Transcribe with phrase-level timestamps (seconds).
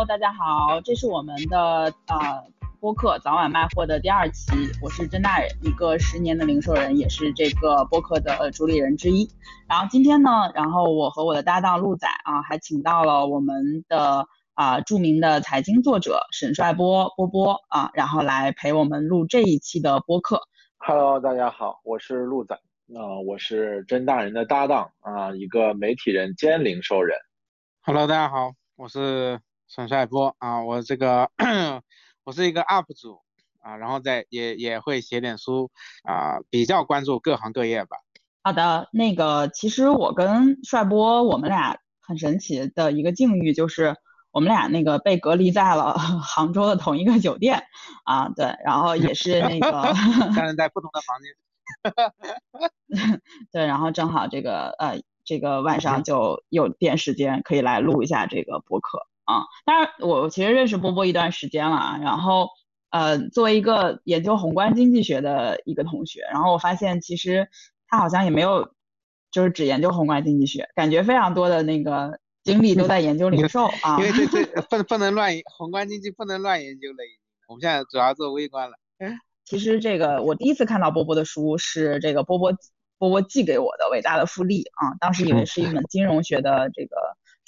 [0.00, 2.42] Hello，大家好，这是我们的呃
[2.80, 4.50] 播客早晚卖货的第二期，
[4.82, 9.28] 我是甄大人，一个十年的零售人，也是这个播客的主理人之一。
[9.68, 20.40] 然后今天呢，然后我和我的搭档陆仔啊，还请到了我们的啊著名的财经作者沈帅波波波啊，然后来陪我们录这一期的播客。
[20.78, 27.18] Hello，大家好，我是陆仔，啊，我是甄大人的搭档啊，一个媒体人兼零售人。
[27.82, 29.38] Hello，大家好，我是
[29.72, 31.30] 沈帅波啊，我这个
[32.24, 33.20] 我是一个 UP 主
[33.60, 35.70] 啊，然后在也也会写点书
[36.02, 37.98] 啊，比较关注各行各业吧。
[38.42, 43.94] 好的，那个其实我跟帅波我们俩很神奇的一个境遇就是
[44.32, 47.62] 我们俩那个被隔离在了 杭州的同一个酒店
[48.04, 49.70] 啊，对，然后也是那个
[50.36, 51.32] 但是在不同的房间，
[53.52, 55.00] 对，然后正好这个呃。
[55.22, 59.06] 这个晚上就有点时间可以来录一下这个播客啊。
[59.64, 61.98] 当然，我其实认识波波一段时间了啊。
[62.02, 62.48] 然后，
[62.90, 67.48] 呃，作为一个研究宏观经济学的一个同学，然后我发现其实
[67.88, 68.72] 他好像也没有
[69.30, 73.98] 就是只研究宏观经济学，感觉非常多的那个精力都在研究零售啊。
[73.98, 76.96] 因为这这不不能乱宏观经济不能乱研究了，
[77.48, 78.76] 我们现在主要做微观了。
[79.44, 82.52] 其实这个我第一次看到波波的书是这个波波。
[83.00, 86.96] 波波寄给我的伟大的复利啊，当时以为是一本金融学的这个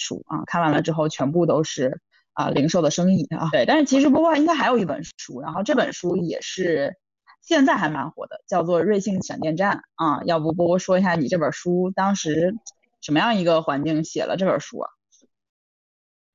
[0.02, 2.00] 书啊，看完了之后全部都是
[2.32, 6.96] 啊零售的生意啊，对，但是其实波波应该还有一本书，然后这本书也是
[7.40, 12.56] 现在还蛮火的，叫做《瑞幸闪电战》啊，要不波波说一下你这本书当时
[13.00, 14.90] 什么样一个环境写了这本书啊？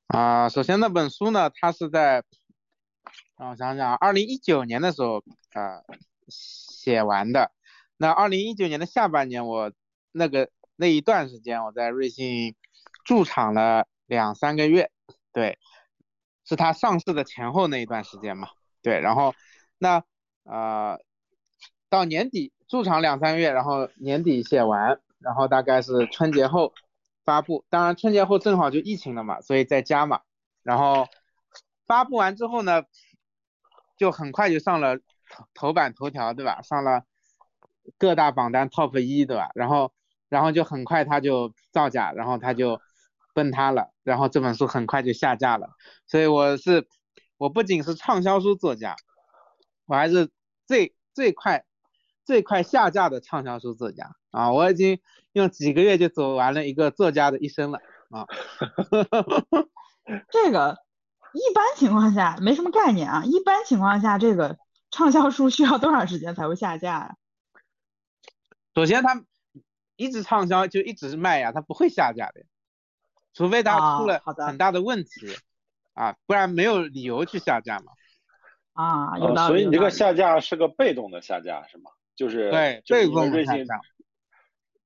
[0.08, 2.24] 啊，首先那本书呢，它是在
[3.38, 5.84] 让我想想，二零一九年的时候啊
[6.28, 7.52] 写完的。
[7.98, 9.72] 那二零一九年的下半年，我
[10.12, 12.56] 那个那一段时间，我在瑞幸
[13.08, 14.92] 驻场了两三个月，
[15.32, 15.58] 对，
[16.44, 18.50] 是他上市的前后那一段时间嘛，
[18.82, 19.34] 对，然后
[19.78, 20.04] 那
[20.44, 21.00] 呃
[21.90, 26.74] 到年底驻场两三个月，然后年底写完，然后大概是春节后
[27.24, 30.20] 发布，当然春节后正好就疫情了嘛，所以在家嘛，
[30.64, 31.08] 然后
[31.86, 32.84] 发布完之后呢，
[33.98, 36.62] 就很快就上了头头版头条，对吧？
[36.62, 37.04] 上了。
[37.98, 39.50] 各大榜单 top 一对吧？
[39.56, 39.94] 然后，
[40.28, 42.82] 然后就很快它就造假，然后它就
[43.38, 45.70] 崩塌了，然后这本书很快就下架了。
[46.08, 46.88] 所以我是，
[47.38, 48.96] 我不仅是畅销书作家，
[49.86, 50.32] 我还是
[50.66, 51.64] 最最快
[52.26, 54.52] 最快下架的畅销书作家啊！
[54.52, 55.00] 我已经
[55.34, 57.78] 用几个月就走完了一个作家的一生了
[58.10, 58.26] 啊！
[60.34, 60.80] 这个
[61.34, 64.58] 一般情况下没什么概念啊，一般情况下这个
[64.90, 67.16] 畅销书需要多长时间才会下架呀？
[68.74, 69.24] 首先，它
[69.96, 72.42] 一直畅销就一直卖呀，它不会下架的，
[73.38, 75.10] 除非它出了很大的问题
[75.94, 77.94] 啊，不然没有理由去下架嘛。
[78.74, 79.54] 啊，有道理。
[79.54, 81.92] 所以你这个下架是个被动的下架是吗？
[82.16, 83.80] 就是对，被动的下架。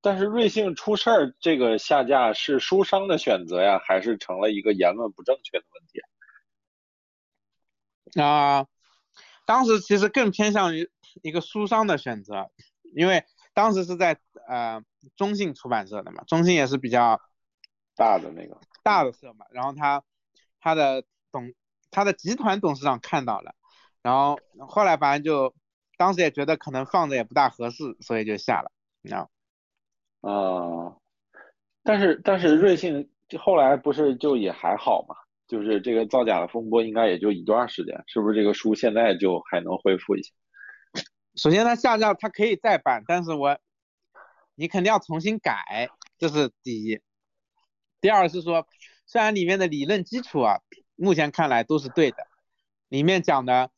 [0.02, 5.84] 但是瑞幸出事儿，这个下架是书商的选择呀，还是成了一个言论不正确的问
[8.14, 8.22] 题？
[8.22, 8.66] 啊，
[9.46, 10.90] 当时其实更偏向于
[11.22, 12.52] 一个书商的选择，
[12.96, 13.24] 因为。
[13.54, 14.82] 当时是在呃
[15.18, 17.20] 中信出版社的嘛，中信也是比较
[18.02, 20.04] 大的那个大的社嘛，然后他
[20.60, 21.54] 他的董
[21.92, 23.54] 他的集团董事长看到了，
[24.02, 25.54] 然后后来反正就
[25.98, 28.72] 当时也觉得可能放着也不大合适，所以就下了，
[29.04, 29.30] 你知道？
[30.22, 30.98] 啊，
[31.84, 33.08] 但是但是瑞幸
[33.40, 35.16] 后来不是就也还好嘛，
[35.48, 40.34] 就是这个造假的风波应该也就一段时间，是不是这个书现在就还能恢复一下？
[41.36, 43.60] 首先，它下架，它可以再版，但是我
[44.56, 45.88] 你肯定要重新改，
[46.18, 47.00] 这是第一。
[48.02, 48.68] 第二是说，
[49.06, 50.60] 虽然里面的理论基础啊，
[50.96, 52.18] 目前看来都是对的，
[52.90, 53.72] 里面讲的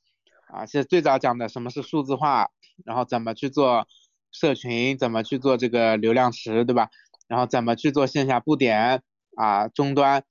[0.47, 2.50] 啊，是最早讲的什么是数字化，
[2.85, 3.88] 然后怎么去做
[4.31, 6.90] 社群，怎么去做这个流量池，对吧？
[7.28, 9.03] 然后怎么去做线下布点
[9.35, 10.23] 啊，终端，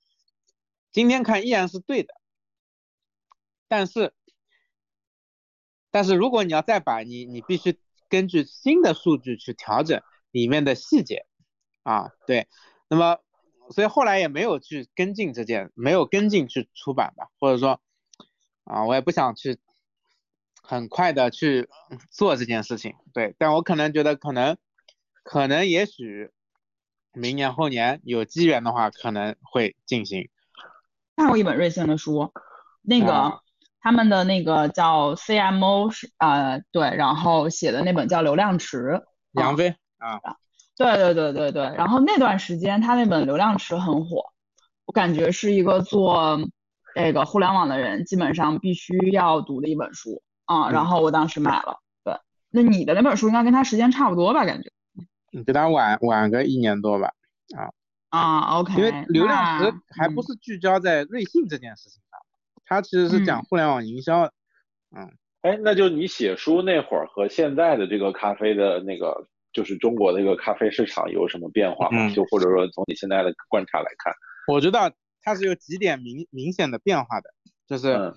[0.91, 2.13] 今天看依然是对的，
[3.67, 4.13] 但是。
[5.95, 7.79] 但是如果你要再把你，你必须
[8.09, 10.01] 根据新的数据去调整
[10.31, 11.27] 里面的细节
[11.83, 12.47] 啊，对，
[12.89, 13.19] 那么
[13.71, 17.79] 所以后来也没有去跟进这件，没有跟进去出版吧，或者说
[18.63, 19.59] 啊，我也不想去
[20.61, 21.69] 很快的去
[22.09, 24.57] 做这件事情，对，但我可能觉得可能
[25.23, 26.31] 可能也许
[27.13, 30.29] 明年后年有机缘的话，可能会进行。
[31.15, 32.31] 看过一本瑞幸的书，
[32.81, 33.41] 那个。
[33.85, 38.77] 他们的那个叫 CMO 是呃对，然后写的那本叫《流量池》，
[39.33, 40.21] 杨飞啊，
[40.77, 44.31] 对对对对对，然后那段时间他那本《流量池》很火，
[44.85, 46.39] 我感觉是一个做
[46.95, 50.71] 这个互联网的人基本上必须要读的一本书啊。
[50.71, 51.79] 然后我当时买了。
[52.03, 52.15] 对，
[52.49, 54.45] 那你的那本书应该跟他时间差不多吧？
[54.45, 54.71] 感觉？
[55.31, 57.13] 你比他晚晚个一年多吧？
[57.55, 57.69] 啊
[58.09, 58.73] 啊，OK。
[58.75, 62.19] 因为流量池还不是聚焦在瑞幸这件事情上，
[62.65, 64.31] 它其实是讲互联网营销。
[64.95, 65.11] 嗯。
[65.41, 72.09] 哎，那就你写书那会儿和现在的这个咖啡的那个，就是中国的这个咖啡市场有什么变化吗？
[72.13, 74.13] 就或者说从你现在的观察来看，
[74.47, 77.29] 我觉得它是有几点明明显的变化的，
[77.67, 78.13] 就是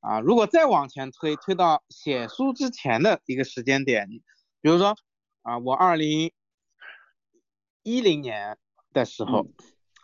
[0.00, 4.08] 啊，如果再往前推，推到写书之前的一个时间点，
[4.60, 4.96] 比如说
[5.42, 6.32] 啊，我二零
[7.82, 8.56] 一零年
[8.92, 9.46] 的时候，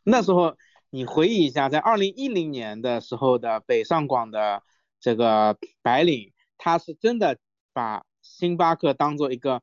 [0.05, 0.57] 那时候
[0.91, 4.63] 你回忆一下，在二零一零年的时候的北上广的
[5.01, 6.33] 这个白领。
[6.57, 7.37] 他是真的
[7.75, 9.61] 把星巴克当做一个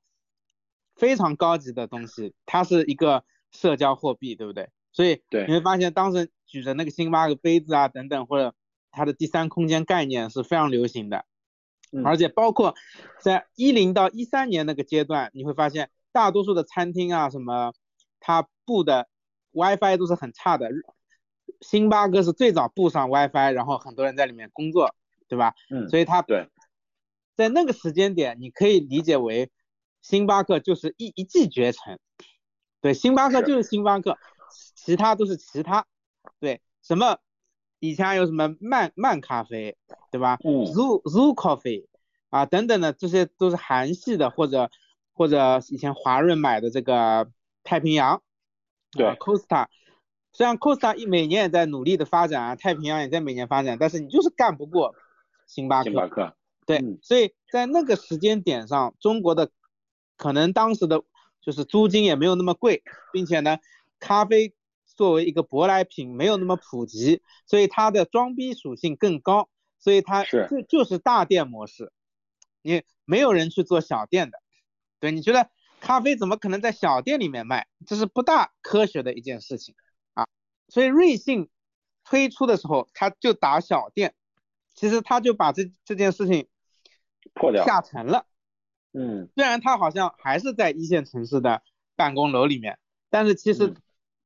[1.02, 4.70] 非常高级的东西，它是一个社交货币，对不对？
[4.92, 8.54] 所以你会发现当时举着那个星巴克杯子啊等等，或者
[8.92, 11.26] 它的第三空间概念是非常流行的。
[12.06, 12.76] 而且包括
[13.20, 17.74] 在一零到一三年那个阶段，你会发现大多数的餐厅啊什么，
[18.20, 19.08] 它布的
[19.54, 20.70] WiFi 都是很差的。
[21.62, 24.94] 星巴克是最早布上 WiFi，然后很多人在里面工作，
[25.28, 25.56] 对吧？
[25.72, 25.90] 嗯。
[25.90, 26.48] 所以它对。
[27.36, 29.50] 在那个时间点，你可以理解为
[30.02, 32.00] 星巴克就是一一骑绝尘，
[32.82, 34.18] 对，星巴克就是星巴克，
[34.76, 35.86] 其他都是其他，
[36.40, 37.20] 对，什么
[37.80, 39.78] 以前还有什么慢慢咖啡，
[40.12, 40.38] 对吧？
[40.44, 41.86] 嗯，Zoo Zoo Coffee
[42.30, 44.70] 啊等等的，这些都是韩系的，或者
[45.14, 47.30] 或者以前华润买的这个
[47.64, 48.22] 太平洋，
[48.92, 49.68] 对，Costa，
[50.34, 54.96] 虽然 Costa 一每年也在努力的发展啊，太平洋也在每年发展，但是你就是干不过
[55.46, 55.84] 星巴克。
[55.84, 56.36] 星巴克。
[56.66, 59.50] 对，所以在那个时间点上，中国的
[60.22, 61.04] 可能当时的
[61.42, 63.58] 就是租金也没有那么贵，并且呢，
[64.00, 64.54] 咖啡
[64.86, 71.92] 作为一个舶来品没有那么普及，所以它的装逼属性更高，所以它就就是大店模式，
[72.62, 74.38] 你没有人去做小店的，
[75.00, 77.66] 对，你觉得咖啡怎么可能在小店里面卖？
[77.88, 79.74] 这是不大科学的一件事情
[80.14, 80.28] 啊，
[80.68, 81.50] 所以瑞幸
[82.04, 84.14] 推出的时候，他就打小店，
[84.76, 86.48] 其实他就把这这件事情。
[87.36, 88.26] 破掉下沉了，
[88.94, 91.64] 嗯，虽然他好像还是在一线城市的
[91.96, 92.80] 办公楼里面，
[93.10, 93.74] 但是其实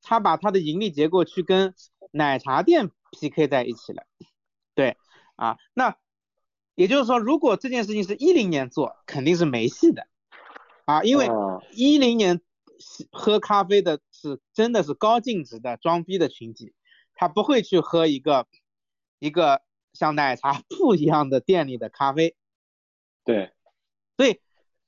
[0.02, 1.74] 他把他的盈利结构去跟
[2.12, 4.04] 奶茶店 PK 在一起了，
[4.74, 4.98] 对
[5.36, 5.98] 啊，那
[6.76, 10.08] 也就是说，如果这件事情是一零年做，肯定是没戏的
[10.86, 11.30] 啊，因为
[11.72, 12.42] 一零年
[13.12, 16.74] 喝咖啡的是真的是高净值的装逼的群体，
[17.14, 18.48] 他不会去喝一个
[19.20, 19.62] 一个
[19.94, 22.36] 像奶茶铺一样的店里的咖啡。
[23.24, 23.54] 对，
[24.18, 24.42] 所以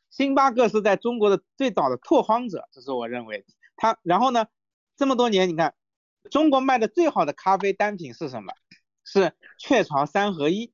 [0.10, 3.46] 星巴克是在中国的最早的拓荒者，这是我认为。
[3.76, 4.48] 它然后呢，
[4.96, 5.76] 这么多年，你看
[6.32, 8.54] 中国卖的最好的咖啡单品是什么？
[9.04, 10.74] 是雀巢三合一。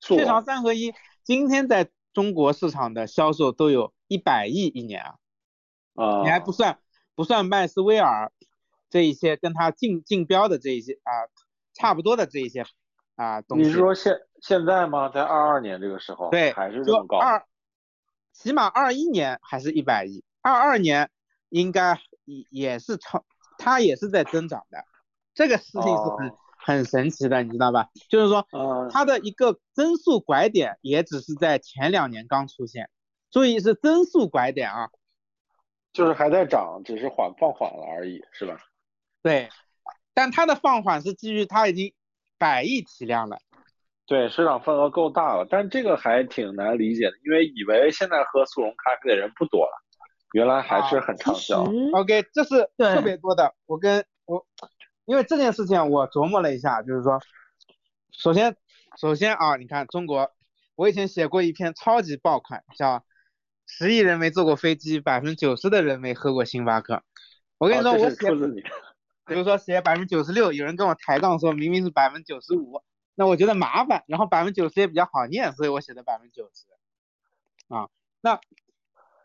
[0.00, 0.94] 雀巢三合一
[1.24, 5.14] 今天在中国市场的销售都有一百亿一年啊！
[5.94, 6.78] 啊，你还不算
[7.16, 8.32] 不算麦斯威尔
[8.88, 11.26] 这一些跟它竞竞标的这一些啊
[11.74, 12.64] 差不多的这一些
[13.16, 13.64] 啊东西。
[13.64, 14.16] 你是说现？
[14.40, 15.08] 现在吗？
[15.08, 17.18] 在二二年这个时候，对，还是这么高。
[17.18, 17.44] 二，
[18.38, 21.10] 起码二一年还是一百亿，二二年
[21.48, 23.24] 应该也也是超，
[23.58, 24.84] 它也是在增长的。
[25.34, 27.88] 这个事情是很很神奇的，你知道吧？
[28.08, 28.46] 就是说，
[28.92, 32.88] 它的一个增速拐点也只是在前两年刚出现，
[33.32, 34.90] 注意是增速拐点啊，
[35.92, 38.60] 就是还在涨，只是缓放缓了而已，是吧？
[39.20, 39.48] 对，
[40.14, 41.92] 但它的放缓是基于它已经
[42.38, 43.40] 百亿体量了。
[44.08, 49.72] 对，市场份额够大了，但这个还挺难理解的，因为以为现在喝速溶咖啡的人不多了，
[50.32, 51.62] 原来还是很畅销。
[51.92, 53.54] OK，这是特别多的。
[53.66, 54.46] 我跟我，
[55.04, 57.20] 因为这件事情我琢磨了一下，就是说，
[58.10, 58.56] 首先，
[58.98, 60.32] 首先啊，你看中国，
[60.74, 62.96] 我以前写过一篇超级爆款，叫
[63.66, 66.94] 《十亿人没坐过飞机，百分之九十的人没喝过星巴克》。
[67.58, 68.30] 我跟你说，我写，
[69.26, 72.82] 比如说写百分之九十六，有人跟我抬杠说明明是百分之九十五。
[73.18, 76.66] 那我觉得麻烦，然后百分之九十也比较好念，所以我写的百分之九十。
[77.66, 78.40] 啊，那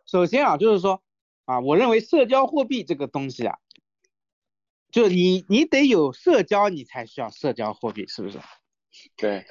[0.08, 1.04] 首先啊，就是说
[1.46, 3.60] 啊，我认为社交货币这个东西啊，
[4.90, 8.40] 就你你得有社交，你才需要社交货币，是不是？
[9.16, 9.46] 对，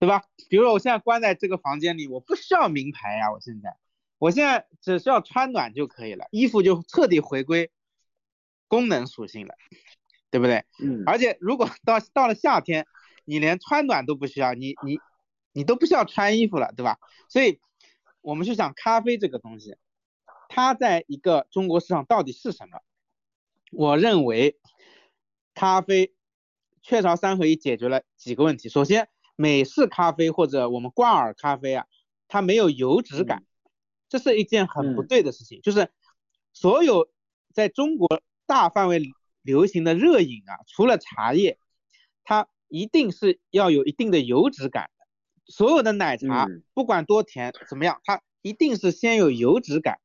[0.00, 0.24] 对吧？
[0.48, 3.76] 比如说我现在关在这个房间里，我不需要名牌呀，我现在，
[4.18, 7.70] 我现在只需要穿暖就可以了，衣服就彻底回归
[8.66, 9.54] 功能属性了，
[10.28, 10.64] 对不对？
[10.82, 11.04] 嗯。
[11.06, 12.84] 而且如果到到了夏天。
[13.30, 14.98] 你连穿暖都不需要，你你
[15.52, 16.98] 你都不需要穿衣服了，对吧？
[17.28, 17.60] 所以，
[18.22, 19.76] 我们去想咖啡这个东西，
[20.48, 22.80] 它在一个中国市场到底是什么？
[23.70, 24.58] 我认为，
[25.54, 26.12] 咖啡
[26.82, 28.68] 雀巢三合一解决了几个问题。
[28.68, 31.86] 首先，美式咖啡或者我们挂耳咖啡啊，
[32.26, 33.44] 它没有油脂感，
[34.08, 35.60] 这是一件很不对的事情。
[35.62, 35.88] 就是
[36.52, 37.08] 所有
[37.54, 39.00] 在中国大范围
[39.42, 41.60] 流行的热饮啊，除了茶叶，
[42.24, 45.06] 它一定是要有一定的油脂感的。
[45.52, 49.98] 所有的奶茶不管多甜怎么样，它一定是先有油脂感。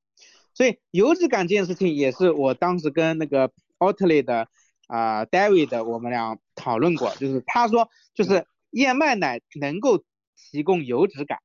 [0.54, 4.48] 所以油脂感这件事情也是我当时跟那个 Oatly 的
[4.88, 10.04] 啊 David 我们俩讨论过，就是他说就是燕麦奶能够
[10.36, 11.40] 提供油脂感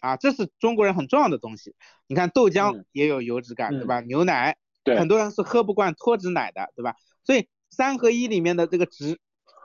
[0.00, 1.74] 啊，这是中国人很重要的东西。
[2.08, 4.00] 你看豆浆也有油脂感，对吧？
[4.00, 4.56] 牛奶，
[4.98, 6.96] 很多人是喝不惯脱脂奶的，对吧？
[7.24, 9.18] 所以三合一里面的这个植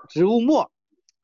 [0.10, 0.72] 植物末，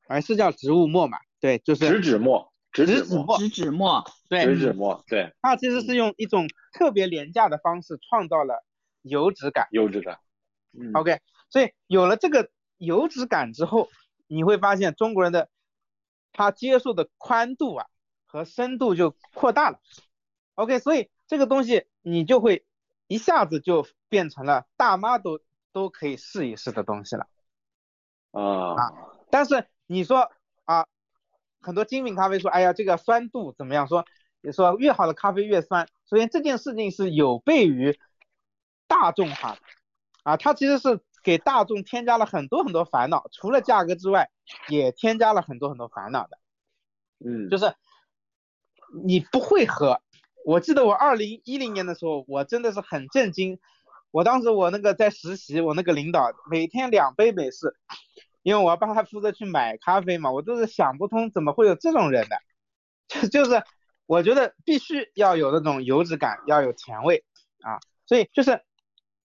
[0.08, 1.18] 还是叫植物墨嘛？
[1.40, 2.52] 对，就是植脂末。
[2.74, 8.64] 植脂末，植脂末，对，植脂末，对，它其实是用一种特别廉价的方式创造了
[9.02, 10.20] 油脂感，油脂感
[10.94, 13.90] ，OK，所以有了这个油脂感之后，
[14.28, 15.50] 你会发现中国人的
[16.34, 17.88] 他接受的宽度啊
[18.28, 19.80] 和深度就扩大了
[20.54, 22.64] ，OK，所以这个东西你就会
[23.08, 25.40] 一下子就变成了大妈都
[25.72, 27.28] 都可以试一试的东西了，
[28.32, 28.76] 啊，
[29.32, 30.29] 但是你说
[30.65, 30.86] 啊。
[31.60, 33.88] 很多精品咖啡说，哎呀，这个酸度怎么样？
[33.88, 34.06] 说，
[34.41, 35.89] 你说越好的咖啡越酸。
[36.10, 38.00] 首先这件事情是有悖于
[38.88, 39.60] 大众化的
[40.24, 44.29] 啊，它其实是给大众添加了很多很多烦恼，除了价格之外，
[44.70, 46.38] 也添加了很多很多烦恼的。
[47.25, 47.74] 嗯，就是
[49.03, 50.00] 你不会喝。
[50.46, 53.60] 我记得我二零一零年的时候，我真的是很震惊。
[54.12, 57.75] 我当时我那个在实习，我那个领导每天两杯美式。
[58.48, 62.38] 因为我要帮他负责去买咖啡嘛，我都是想不通怎么会有这种人的，
[63.06, 63.62] 就就是
[64.06, 67.25] 我觉得必须要有那种油脂感，要有甜味
[67.60, 68.63] 啊，所以就是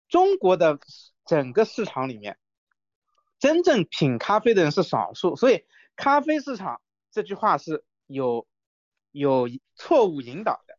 [0.08, 0.78] 中国的
[1.26, 2.38] 整个市场里面，
[3.40, 8.48] 真正品咖啡的人是少数，所以咖啡市场这句话是有
[9.12, 10.78] 有错误引导的。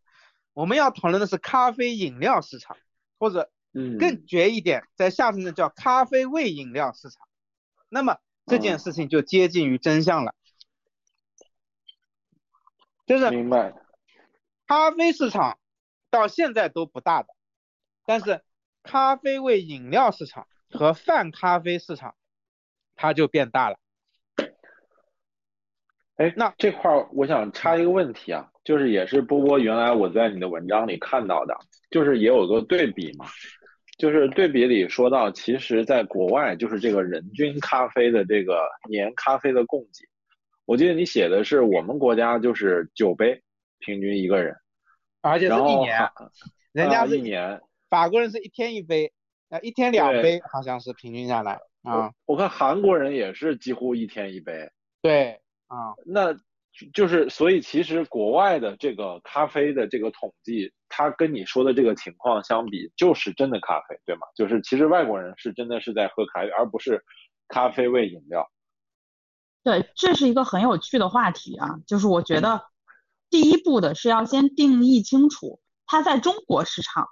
[0.53, 2.77] 我们要讨论的是咖啡饮料市场，
[3.19, 3.51] 或者
[3.99, 7.27] 更绝一点，在下层的叫咖啡味饮料市场，
[7.89, 8.17] 那么。
[8.49, 10.35] 这件事情就接近于真相了，
[13.07, 13.75] 就是明白。
[14.67, 15.59] 咖啡市场
[16.11, 17.29] 到现在都不大的，
[18.05, 18.43] 但是
[18.83, 22.15] 咖啡味饮料市场和泛咖啡市场，
[22.97, 23.79] 它就变大了。
[26.17, 31.57] 哎，那这块儿我想插一个问题啊，就是也是波波原来我在你的文章里看到的，
[31.91, 33.27] 就是也有个对比嘛。
[33.99, 40.07] 就是对比里说到，其实，在国外就是这个人均咖啡的这个年咖啡的供给，
[40.65, 43.43] 我记得你写的是我们国家就是九杯，
[43.81, 44.57] 平均一个人，
[45.21, 45.99] 而且是一年，
[46.73, 49.13] 人家是一年，法国人是一天一杯，
[49.51, 52.13] 啊一天两杯，好像是平均下来啊。
[52.25, 54.71] 我看韩国人也是几乎一天一杯，
[55.03, 56.35] 对，啊，那。
[56.95, 64.27] 就是，所以其实国外的这个咖啡的这个统计，它跟你说的这个情况相比，就是真的咖啡，对吗？
[64.35, 67.05] 就是其实外国人是真的是在喝咖啡，而不是
[67.49, 68.51] 咖啡味饮料。
[69.63, 71.79] 对，这是一个很有趣的话题啊。
[71.87, 72.65] 就是我觉得
[73.31, 77.09] 第一步的是要先定义清楚，它在中国市场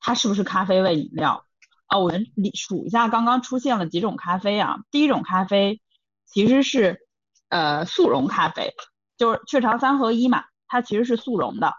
[0.00, 1.44] 它是不是咖啡味饮料
[1.86, 1.98] 啊？
[1.98, 4.78] 我们数一下刚刚出现了几种咖啡啊。
[4.90, 5.80] 第一种咖啡
[6.26, 7.00] 其实是
[7.48, 8.72] 呃速溶咖啡。
[9.18, 11.72] 就是雀巢三合一嘛，它其实是速溶的，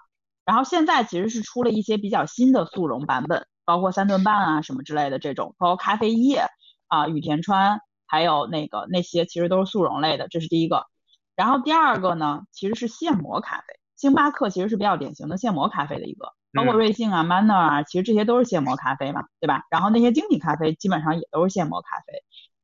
[0.48, 6.48] 然后现在其实是出了一些比较新的速溶版本，包括三顿半啊什么之类的这种，包括咖啡液
[6.88, 10.86] 啊、雨田川，还有那个那些其实都是速溶类的，这是第一个。
[11.36, 19.66] 然后第二个呢，其实是现磨咖啡，星巴克其实是比较典型的现磨咖啡的一个，包括瑞幸啊、Manner 啊，其实这些都是现磨咖啡嘛，对吧？
[19.70, 22.24] 然后那些精品咖啡基本上也都是现磨咖啡，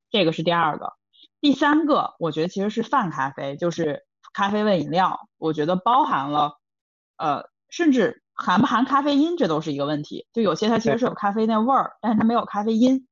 [0.10, 0.94] 这个是第二个。
[1.42, 4.06] 第三个，我觉得其实是泛咖啡，就是。
[4.36, 6.58] 咖啡味饮料，我觉得包含了，
[7.18, 10.27] 呃，甚至含不含咖啡因，这都是一个问题。
[10.32, 13.08] 就有些它其实是有咖啡那味儿，但是它没有咖啡因。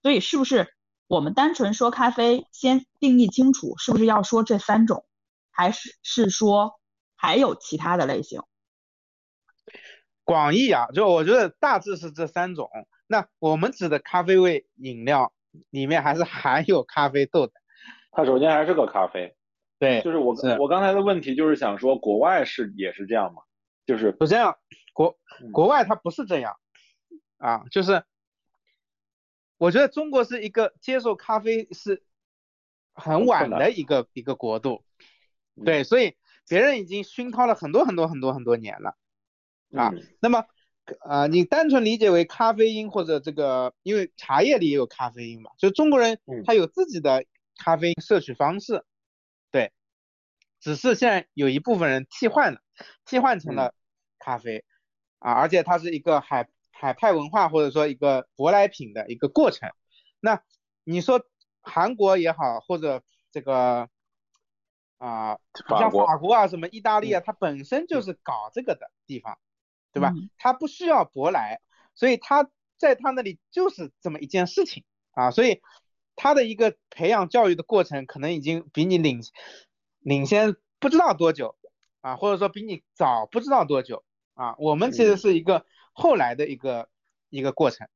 [0.00, 0.72] 所以是不是
[1.08, 5.04] 我们单纯说咖啡，先定义清楚，是不是要说这三种，
[5.50, 6.80] 还是是说
[7.16, 8.40] 还有其他的类型？
[10.24, 12.70] 广义啊，就我觉得大致是这三种。
[13.06, 15.34] 那我们指的咖啡味饮料
[15.68, 17.52] 里面还是含有咖啡豆的。
[18.12, 19.36] 它首先还是个咖啡。
[19.78, 23.42] 对，就是我我刚才的问题就是想说，国外是也是这样吗？
[23.88, 24.58] 就是不这样，
[24.92, 25.18] 国
[25.50, 26.60] 国外它不是这样
[27.38, 28.04] 啊，就是
[29.56, 32.04] 我觉得中国是一个接受咖啡是
[32.92, 34.84] 很晚的一个一个国度，
[35.64, 38.94] 对，所以别人已经熏陶了很多很多很多很多年了
[39.74, 39.94] 啊。
[40.20, 40.44] 那么
[41.00, 47.24] 呃，你单纯理解为咖啡因或者这个，因为茶叶里也有咖啡因嘛，就中国人他有自己的。
[47.60, 48.84] 咖啡因摄取方式，
[49.50, 49.72] 对，
[50.60, 52.60] 只是现在有一部分人替换了，
[53.04, 53.74] 替换成了
[54.28, 54.62] 咖啡
[55.20, 59.70] 啊，而且它是一个海海派文化或者说一个舶来品的一个过程。
[60.20, 60.42] 那
[60.84, 61.24] 你说
[61.62, 63.88] 韩国也好，或者这个
[64.98, 69.38] 啊，像法国啊什么意大利啊，它本身就是搞这个的地方，
[69.94, 70.12] 对吧？
[70.36, 71.62] 它不需要舶来，
[71.94, 75.62] 所以它在它那里就是这么一件事情啊，所以。
[76.20, 79.20] 他的一个培养教育的过程，可能已经比你领
[80.00, 81.56] 领先不知道多久
[82.00, 84.02] 啊，或者说比你早不知道多久
[84.38, 84.54] 啊。
[84.58, 86.88] 我们其实是一个后来的一个
[87.28, 87.86] 一个过程。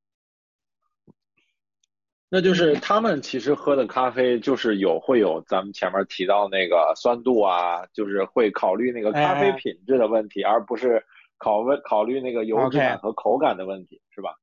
[2.29, 11.05] 那就是他们其实喝的咖啡就是有会有咱们前面提到那个酸度啊，就是会考虑那个咖啡品质的问题，而不是
[11.37, 14.35] 考问考虑那个油脂感和口感的问题，是吧？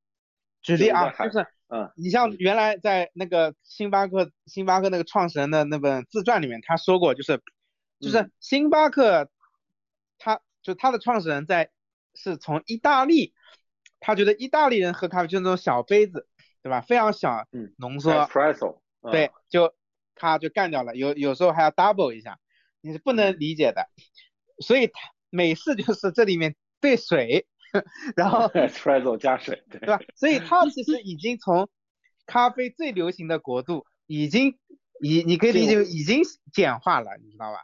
[0.62, 1.46] 举例啊，就是。
[1.72, 7.40] 嗯，你像原来在那个星巴克，星巴克那个创始人的那本自传里面，他说过，就是，
[8.00, 9.30] 就是星巴克，
[10.18, 11.70] 他就他的创始人在
[12.22, 13.32] 是从意大利，
[13.98, 16.28] 他觉得意大利人喝咖啡就那种小杯子，
[16.62, 16.80] 对吧？
[16.80, 19.74] 非常小，嗯，浓缩，espresso，对，就
[20.14, 22.38] 他就干掉了，有有时候还要 double 一下，
[22.80, 23.88] 你是不能理解的，
[24.58, 24.92] 所以他
[25.30, 27.46] 美式就是这里面兑水。
[28.16, 30.00] 然后 espresso 加水，对吧？
[30.16, 31.70] 所以 它其实已经从
[32.26, 34.58] 咖啡最流行的国度，已经
[35.00, 36.22] 已你可以理解已经
[36.52, 37.60] 简化了，你知道吧？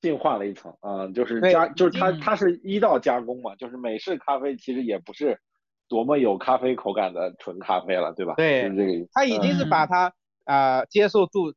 [0.00, 5.40] 进化了一层啊，就是加就是它它是一道加工嘛，就是美式咖啡其实也不是
[5.88, 8.34] 多么有咖啡口感的纯咖啡了，对吧？
[8.36, 9.08] 对，是这个意思。
[9.12, 10.12] 它已经是把它
[10.44, 11.54] 啊接受度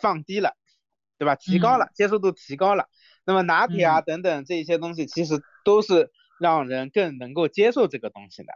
[0.00, 0.54] 放低了，
[1.18, 1.34] 对吧？
[1.34, 2.86] 提高了，接受度提高了。
[3.24, 6.10] 那么拿铁啊等等这些东西其实都是。
[6.38, 8.52] 让人更能够接受这个东西的，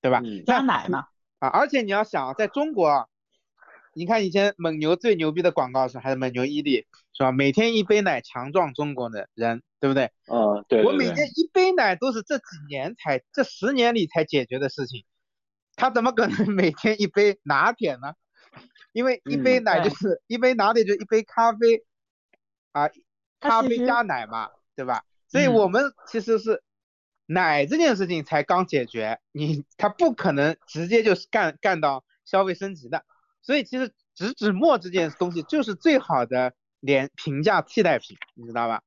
[0.00, 0.22] 对吧？
[0.46, 1.06] 加奶嘛。
[1.40, 3.09] 啊，而且你要想，在中国，
[3.92, 7.32] 你看以前蒙牛最牛逼的广告是还是蒙牛伊利，是吧？
[7.32, 10.10] 每天一杯奶，强壮中国的人，对不对？
[10.26, 10.84] 嗯，对。
[10.84, 15.04] 我每天一杯奶都是这几年才这十年里才解决的事情，
[15.76, 18.14] 他怎么可能 每天一杯拿铁呢？
[18.92, 21.84] 因为一杯奶就是一杯拿铁，就一杯咖啡
[22.72, 22.88] 啊，
[23.40, 25.04] 咖啡加奶嘛，对吧？
[25.28, 26.62] 所以我们其实是。
[27.32, 33.04] 奶这件事情才刚解决，你他不可能直接就是干干到消费升级的，
[33.42, 38.82] 所以其实植脂末这件东西就是最好的廉平价替代品，你知道吧？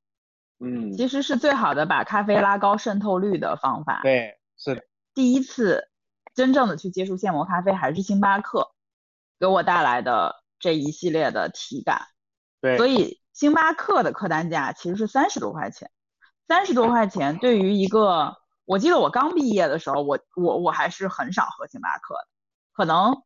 [0.59, 3.99] 嗯，其实是最好的把咖啡拉高渗透率的方法。
[4.03, 4.83] 对，是的。
[5.13, 5.89] 第一次
[6.33, 8.71] 真正的去接触现磨咖啡还是星巴克
[9.39, 12.07] 给我带来的这一系列的体感。
[12.61, 15.91] 对，所以星巴克的客单价其实是三十多块钱。
[16.47, 22.27] 三十多块钱对于一个，我记得我刚毕业的时候，我我我还是很少喝星巴克的，
[22.73, 23.23] 可能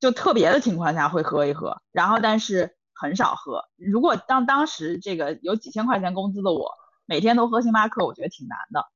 [0.00, 3.66] 就特别的情况下会喝一喝，然后但是很少喝。
[3.76, 6.72] 如果当当时这个有几千块钱工资的我，
[7.06, 8.86] 每天都喝星巴克，我觉得挺难的。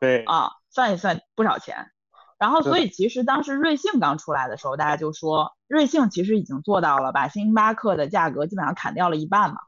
[0.00, 1.90] 对啊，算一算不少钱。
[2.38, 9.60] 然后所以其实当时瑞幸刚出来的时候，大家就说瑞幸其实已经做到了把星巴克的价格基本上砍掉了一半嘛，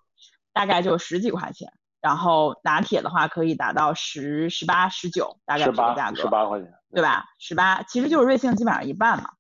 [0.53, 1.73] 大概就十几块钱。
[2.01, 7.25] 然后拿铁的话可以达到十十八十九，大概这个价格，十八块钱，对吧？
[7.39, 9.31] 十八，其实就是瑞幸基本上一半嘛，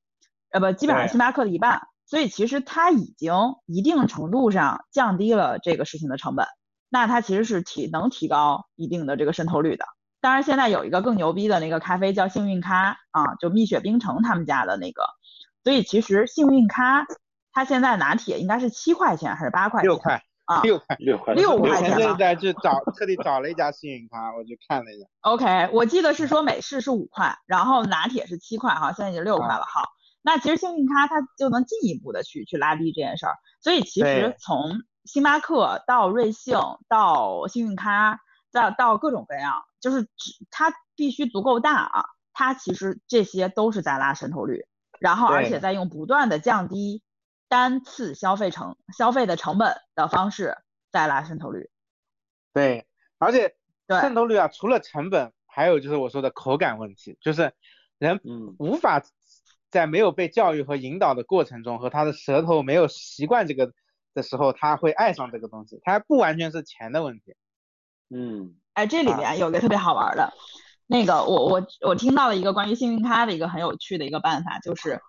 [0.55, 3.35] 呃不，基本上星巴克的一半，所以其实它已经
[3.67, 6.47] 一定程度上降低了这个事情的成本，
[6.88, 9.85] 那它其实是提能提高一定的这个渗透率的。
[10.21, 15.03] 当然现在有一个更牛逼的那个咖啡叫幸运咖啊，就蜜雪冰城他们家的那个，
[15.64, 17.05] 所以其实幸运咖
[17.53, 19.88] 它现在拿铁应该是七块钱还是八块钱？
[19.88, 20.23] 六块。
[20.47, 21.97] 啊，六块六块六块钱。
[21.97, 25.07] 现在去找特地找了一家幸运咖，我去看了一下。
[25.23, 29.88] OK，我记得是说美式是五块，然后拿铁是七块哈，现在已经六块了哈。
[30.25, 36.59] 那其实幸运咖它就能进一步的去去拉低这件事儿，所以其实从星巴克到瑞幸
[36.89, 38.19] 到幸运咖
[38.51, 44.67] 再到各种各样，就是只它必须足够大啊，它其实这些都是在拉渗透率，
[44.99, 47.03] 然后而且在用不断的降低。
[47.47, 50.57] 单次消费成消费的成本的方式
[50.91, 51.71] 在拉渗透率，
[52.53, 52.87] 对，
[53.19, 53.55] 而且
[53.87, 57.53] 渗透率啊，除了成本，还有就是我说的口感问题，就是
[57.99, 58.19] 人
[58.59, 59.05] 无法
[59.75, 63.73] 在没有被教育和引导的过程中，和他的舌头没有习惯这个
[64.15, 67.35] 的时候，他会爱上这个东西，它不完全是钱的问题。
[68.09, 70.33] 嗯，哎，这里面有个特别好玩的，
[70.87, 75.03] 那个我我我听到了一个关于幸运咖的一个很有趣的一个办法，就是。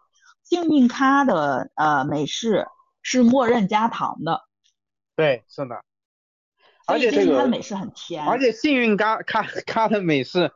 [0.45, 2.67] 幸运咖的呃美式
[3.01, 4.43] 是默认加糖的，
[5.15, 5.83] 对，是的。
[6.85, 8.23] 而且幸运咖的美式很甜。
[8.23, 10.51] 而且幸运咖咖咖的美式，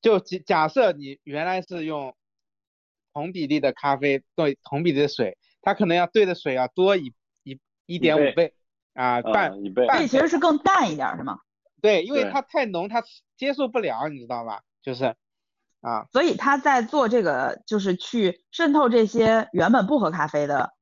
[0.00, 2.16] 就假假设你原来是用
[3.14, 8.52] 同比例的咖啡兑同比例的水，它可能要兑的水要多一一一点五倍
[8.92, 11.38] 啊，半一倍，所以其实是更淡一点，是吗？
[11.80, 13.02] 对，因为它太浓，它
[13.36, 14.62] 接受不了，你知道吧？
[14.82, 15.14] 就是
[15.80, 20.72] 啊，所以他在做这个，就是去渗透这些原本不喝咖啡的、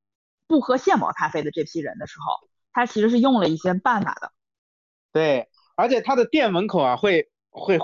[0.46, 4.32] 不喝现磨咖啡的这批人的时候，他其实是用了一些办法的。
[5.12, 7.78] 对，而且他的店门口啊，会会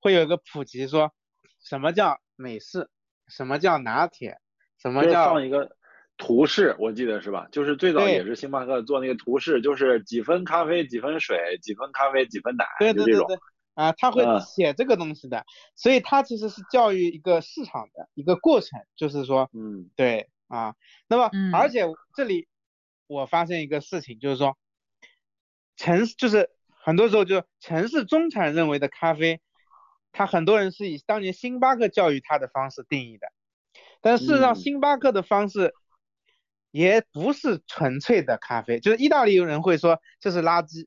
[0.00, 1.12] 会有一个普及，说
[1.62, 2.88] 什么叫美式，
[3.28, 4.38] 什么叫拿铁，
[4.80, 5.76] 什么叫放一个。
[6.18, 7.48] 图示我记得是吧？
[7.50, 13.38] 就是最早也是星巴克做那个图示，就是几分咖啡几分水，几分咖啡几分奶，对对对对，
[13.74, 20.76] 啊，他会写这个东西的，所以他其实是教育一个市场的一个过程，就是说，嗯，对啊，
[21.08, 22.46] 那么而且这里
[23.08, 24.56] 我发现一个事情，就是说，
[25.76, 29.40] 城市就是很多时候就城市中产认为的咖啡，
[30.12, 33.26] 他很多人是以当年星巴克教育他的方式定义的，
[34.00, 35.74] 但事实上星巴克的方式。
[36.70, 40.86] 也不是纯粹的咖啡，就是意大利人会说这是垃圾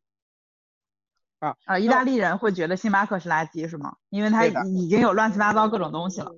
[1.38, 1.78] 啊啊！
[1.78, 3.96] 意大利人会觉得星巴克是垃圾是吗？
[4.10, 6.32] 因为它已经有乱七八糟各种东西了。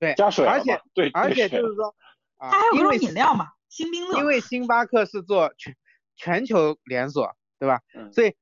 [0.00, 1.94] 对，加水，而且对，而且就是说，
[2.38, 4.18] 它还有各种饮料嘛，星冰乐。
[4.18, 5.76] 因为星巴克是做全
[6.16, 7.82] 全球连锁，对吧？
[7.94, 8.10] 嗯。
[8.10, 8.34] 所以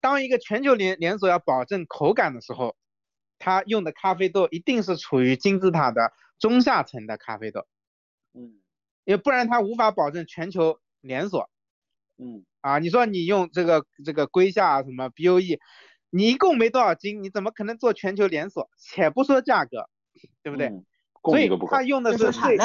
[0.00, 2.74] 当一个全球连连锁要保证口感的时候，
[3.38, 7.66] 它用的咖啡豆一定是处于金字塔的中下层的咖啡豆。
[8.32, 8.60] 嗯。
[9.04, 11.48] 因为不然他无法保证全球连锁，
[12.18, 15.60] 嗯啊，你说你用这个这个瑰夏什么 BOE，
[16.10, 18.68] 你一共没多少斤，你怎么可能做全球连锁？
[18.76, 19.88] 且不说价格，
[20.42, 20.72] 对不对？
[21.22, 22.58] 所以他用的是最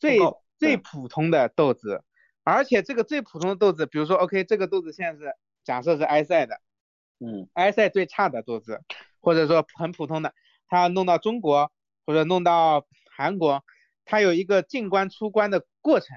[0.00, 0.18] 最
[0.58, 2.02] 最普通的豆子，
[2.42, 5.32] 而且这个最普通的豆子，比如说 OK，这个豆子现在是
[5.62, 6.60] 假设是埃塞的，
[7.20, 8.80] 嗯，埃塞最差的豆子，
[9.20, 10.34] 或者说很普通的，
[10.68, 11.70] 他要弄到中国
[12.06, 13.64] 或者弄到韩国。
[14.06, 16.16] 他有一个进关出关的过程，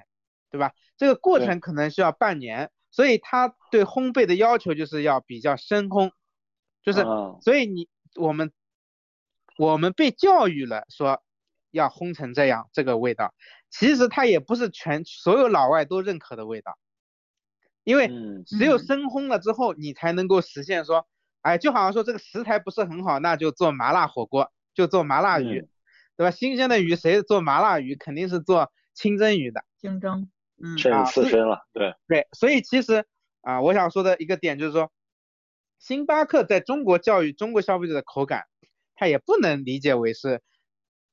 [0.50, 0.74] 对吧？
[0.98, 6.12] 这个过程可能需要半年，所以他对烘焙的要求就是要比较深烘，
[6.82, 7.04] 就是
[7.42, 8.52] 所以你我们
[9.60, 11.22] 我们被教育了说
[11.70, 13.36] 要烘成这样这个味道，
[13.70, 16.80] 其实它也不是全所有老外都认可的味道，
[17.84, 18.08] 因为
[18.48, 21.08] 只有深烘了之后，你才能够实现说，
[21.43, 25.67] 哎，就好像说这个食材不是很好，那就做麻辣火锅，就做麻辣鱼。
[26.15, 26.29] 对吧？
[26.29, 27.95] 新鲜的鱼谁做麻辣鱼？
[27.95, 29.65] 肯定是做清蒸鱼的。
[29.82, 30.29] 清蒸，
[30.63, 31.65] 嗯，甚至刺身了。
[31.73, 33.03] 对对，所以其实
[33.41, 34.91] 啊，我想说的一个点就是说，
[35.79, 38.45] 星巴克在中国教育中国消费者的口感，
[38.93, 40.43] 它也不能理解为是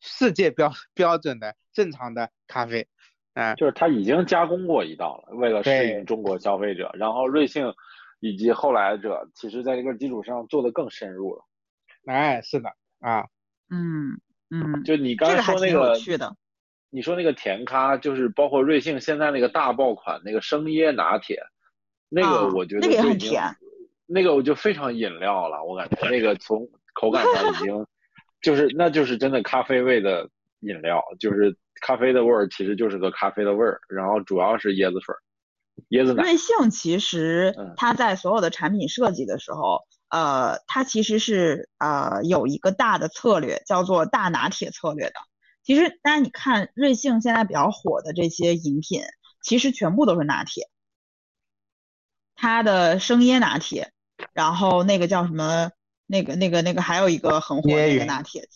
[0.00, 2.86] 世界标 标准的正常的咖啡。
[3.32, 6.90] 啊，就是它已经加工过一道了，为了适应中国消费者。
[6.92, 7.72] 然后瑞幸
[8.20, 11.42] 以及后来者，其实在这个基础上做的更深入了。
[12.06, 13.26] 哎，是的啊，
[13.70, 14.20] 嗯。
[14.52, 16.36] 嗯，就你刚才说那个，的。
[16.90, 21.40] 你说那个甜咖，就是包括瑞幸现在那个大爆款那个生椰拿铁，
[22.08, 23.44] 那个我觉得那个也很甜，
[24.06, 27.86] 那个我就非常饮料了，我感觉那个从口感上已经
[28.42, 30.28] 就是那就是真的咖啡味的
[30.62, 35.14] 饮料，就是咖啡的味儿，其实就是个咖啡的味儿，然后主要是椰子水、
[35.88, 36.22] 椰子奶。
[36.22, 39.80] 瑞幸其实它在所有的产品设计的时候。
[40.12, 45.12] 呃，它其实是呃有一个大的策略，叫做大拿铁策略的。
[45.62, 49.02] 其实大家你看，瑞幸现在比较火的这些饮品，
[49.40, 50.68] 其实全部都是拿铁。
[52.34, 53.92] 它的生椰拿铁，
[54.32, 55.70] 然后那个叫什么，
[56.06, 58.48] 那个那个那个还有一个很火的一个拿铁，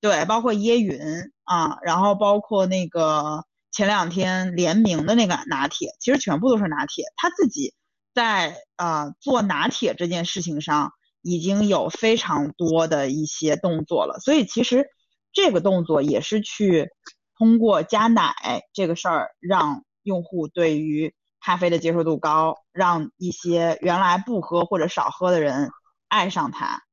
[0.00, 1.00] 对，包括椰云
[1.42, 3.44] 啊，然后包括那个
[3.74, 7.74] 前两天联名的那个拿铁，其实全部都是拿铁，他自己。
[8.14, 14.20] 在呃做拿铁这件事情上，已经有非常多的一些动作了。
[14.20, 14.86] 所以其实
[15.32, 16.90] 这个动作也是去
[17.36, 18.32] 通过加奶
[18.72, 25.72] 这个事儿，让用户对于咖啡的接受度高，让一些原来不喝或者少喝的人
[26.06, 26.84] 爱上它。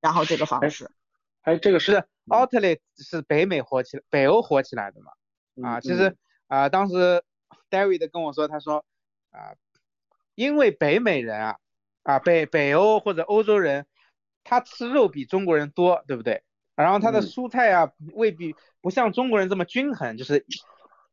[0.00, 0.90] 然后这个方式，
[1.42, 5.12] 哎，这个是 Outlet 是北美火起来，北欧火起来的嘛？
[5.62, 6.16] 啊，其实
[6.48, 7.22] 啊，当时
[7.70, 8.84] David 跟我说，他说
[9.30, 9.54] 啊。
[10.34, 11.56] 因为北美人啊，
[12.02, 13.86] 啊北北欧或者欧洲人，
[14.44, 16.42] 他吃肉比中国人多，对不对？
[16.74, 20.44] 然后他的蔬菜啊未必不像中国人这么均衡，就是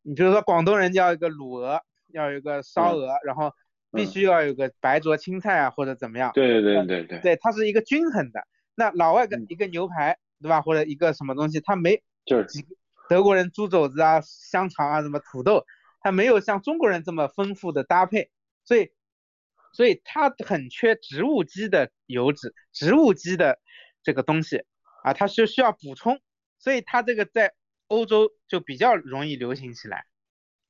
[0.01, 3.53] 你比如说广东人要一个卤鹅，要有一个烧鹅，然后
[3.93, 6.32] 必须要有个白灼青菜啊或者怎么样。
[6.34, 7.19] 对对对对对。
[7.19, 8.45] 对，它是一个均衡的。
[8.75, 10.62] 那老外跟一个牛排，对吧？
[10.62, 12.65] 或者一个什么东西，他没就是
[13.09, 15.65] 德国人猪肘子啊、香肠啊、什么土豆，
[16.01, 18.29] 它没有像中国人这么丰富的搭配，
[18.63, 18.91] 所以。
[19.75, 23.57] 所以它很缺植物基的油脂，植物基的
[24.03, 24.65] 这个东西
[25.03, 26.21] 啊，它是需要补充，
[26.59, 27.53] 所以它这个在
[27.87, 30.05] 欧洲就比较容易流行起来。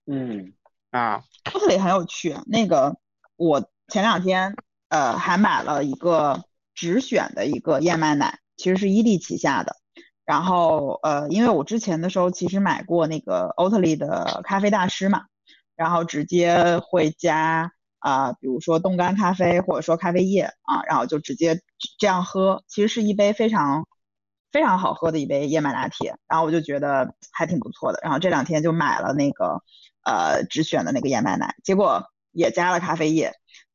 [0.06, 0.54] 嗯，
[0.90, 2.34] 啊，奥特里很有趣。
[2.46, 2.98] 那个
[3.36, 4.56] 我前两天
[4.88, 9.76] 呃还买了一个直选的一个燕麦奶，其实是伊利旗下的。
[10.26, 15.26] 然后呃，因为我之前的时候其实买过那个欧特利的咖啡大师嘛，
[15.76, 21.60] 然后直接会加啊，比如说冻干咖啡或者说咖啡液啊，然后就直接
[22.00, 23.86] 这样喝，其实是一杯非常
[24.50, 26.16] 非常好喝的一杯燕麦拿铁。
[26.28, 28.00] 然后我就觉得还挺不错的。
[28.02, 29.62] 然后这两天就买了那个
[30.06, 33.34] 呃直选的那个燕麦奶，结果也加了咖啡液，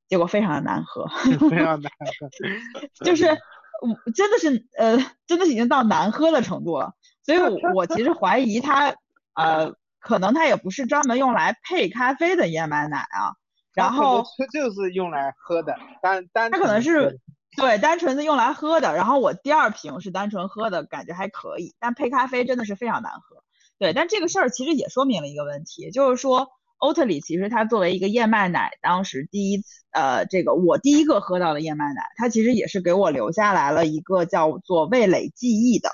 [0.08, 1.06] 结果非常的难喝，
[1.50, 3.36] 非常 难喝，就是。
[3.80, 8.94] 我真的是呃，真的是已经到难喝的程度了，所以，我我其实怀疑它
[9.34, 13.34] 呃，可能它也不是专门用来配咖啡的燕麦奶啊。
[13.74, 17.20] 然后就是用来喝的，单单它可能是
[17.56, 18.94] 对单纯的用来喝的。
[18.96, 23.44] 然后我第二瓶是单纯喝的，感觉还可以，但配咖啡真的是非常难喝。
[23.78, 26.50] 对，但这个事儿其实也说明了一个问题，就是说。
[26.78, 35.90] 欧特里其实它作为一个燕麦奶，当时第一次，呃，这个我第一个喝到的燕麦奶，它其实也是给我留下来了一个叫做味蕾记忆的，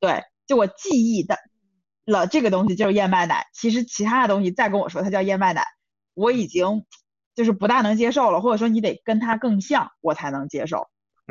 [0.00, 1.38] 对，就我记忆的
[2.04, 5.64] 了这个东西就是燕麦奶，其实其他的东西再跟我说它叫燕麦奶，
[6.14, 6.84] 我已经
[7.34, 10.88] 就是不大能接受了，或者说你得跟它更像，我才能接受，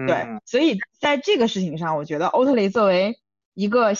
[0.07, 3.19] 对，所以在这个事情上，我觉得欧特里作为
[3.53, 3.93] 一个。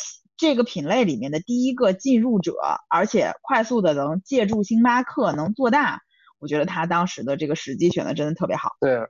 [0.44, 2.54] 这个品类里面的第一个进入者，
[2.90, 6.02] 而且快速的能借助星巴克能做大，
[6.38, 8.76] 我觉得他当时的这个时机选的真的特别好。
[8.82, 9.08] 对，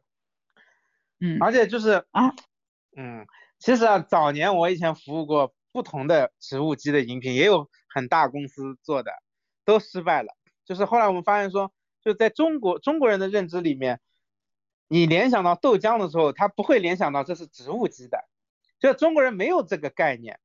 [1.20, 2.36] 嗯，而且就是啊，
[2.96, 3.26] 嗯，
[3.58, 9.12] 其实啊，早年我以前服务过不同的植物基的饮品，也有很大公司做的，
[9.66, 10.36] 都失败了。
[10.66, 14.00] 就是后来我们发现说，就在中国中国人的认知里面，
[14.88, 18.20] 你联想到豆浆的时候，他不会联想到这是植物基的，
[18.80, 20.40] 就中国人没有这个概念。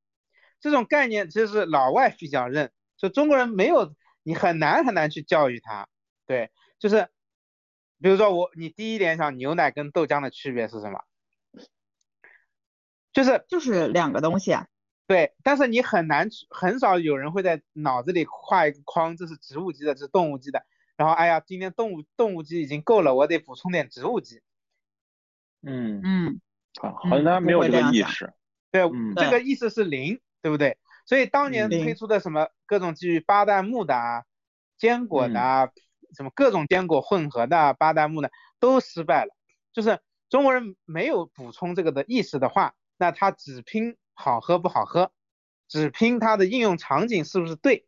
[0.59, 5.87] 这种概念其实是老外比较认，就中国人没有，你很难很难去教育他。
[6.25, 7.07] 对，就是，
[7.99, 11.03] 比如说我，你第一联想牛奶跟豆浆的区别是什么？
[13.11, 14.67] 就是就是两个东西啊。
[15.07, 20.63] 对，但是你很难，很少有人会在脑子里画一个框，这是植物基的，这是动物基的。
[20.95, 24.41] 然后，哎呀，今天动物动物基已经够了，我得补充点植物基。
[25.63, 26.41] 嗯嗯，
[26.79, 28.31] 好像大家没有这个意识。
[28.69, 28.83] 对，
[29.15, 30.21] 这个意识是零。
[30.41, 30.77] 对不对？
[31.05, 34.23] 所以当年推出的什么各种基于巴旦木的啊、
[34.77, 35.69] 坚果的啊、
[36.15, 39.35] 什么各种坚果混合的巴旦木的都失败了。
[39.73, 39.99] 就是
[40.29, 45.11] 中国人没有补充这个的意识的话，那他只拼好喝不好喝，
[45.67, 47.87] 只拼它的应用场景是不是对？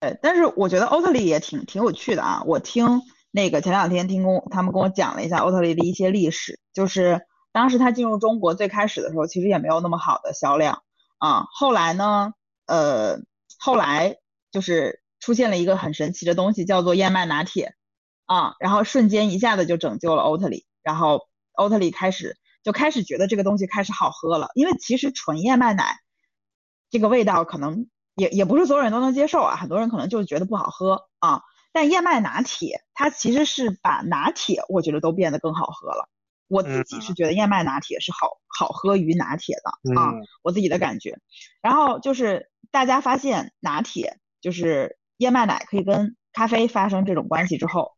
[0.00, 2.42] 呃，但是我觉得欧特利也挺挺有趣的啊。
[2.46, 10.82] 我听那个前两天听公他们跟我讲了一下欧特利的一些历史，就是当时他进入中国最开始的时候，其实也没有那么好的销量。
[11.24, 12.34] 啊，后来呢？
[12.66, 13.16] 呃，
[13.58, 14.16] 后来
[14.52, 17.74] 就是出现了一个很神奇的东西，叫做燕麦拿铁
[18.26, 21.22] 啊，然后瞬间一下子就拯救了欧特里，然后
[21.54, 25.96] 欧特里开始就开始觉得这个东西开始好喝了，因为其实纯燕麦奶
[26.90, 31.40] 这个味道可能也也不是所有人都能接受啊，很多人可能就觉得不好喝啊，
[31.72, 36.06] 但燕麦拿铁它其实是把拿铁我觉得都变得更好喝了。
[36.48, 41.18] 我自己是觉得燕麦拿铁是好好喝于拿铁的啊，我自己的感觉。
[41.62, 47.92] 然后就是大家发现拿铁就是燕麦奶可以跟咖啡发生这种关系之后，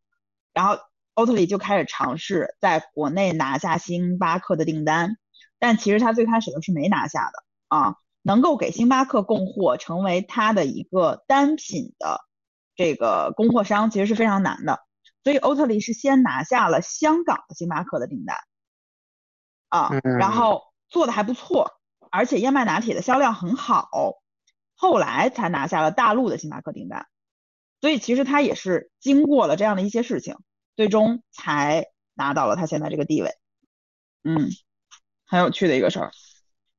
[0.53, 0.77] 然后
[1.15, 5.17] 欧特里就开始尝试在国内拿下星巴克的订单，
[5.59, 12.21] 但其实他最开始的是没拿下的啊，能够给星巴克供货，成为他的一个单品的
[12.75, 14.79] 这个供货商，其实是非常难的。
[15.27, 18.37] 所以欧特利是先拿下了香港的星巴克的订单，
[19.67, 23.89] 啊，然后做的还不错，而且燕麦拿铁的销量很好，
[24.73, 27.07] 后来才拿下了大陆的星巴克订单。
[27.81, 30.37] 所以其实他也是经过了这样的一些事情，
[30.77, 33.31] 最终才拿到了他现在这个地位。
[34.23, 34.47] 嗯，
[35.25, 36.11] 很有趣的一个事儿。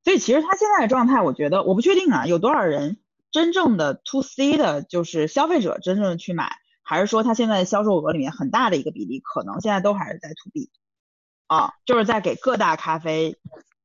[0.04, 2.98] 所以其实他现在的状态，我觉得我不确定啊，有多少人
[3.30, 6.56] 真正的 to C 的，就是消费者真正的去买。
[6.88, 10.70] 还是说它现在销售额里面很大的一个比例，可能现在都还是在 to B，
[11.46, 13.38] 啊，就是在给各大咖啡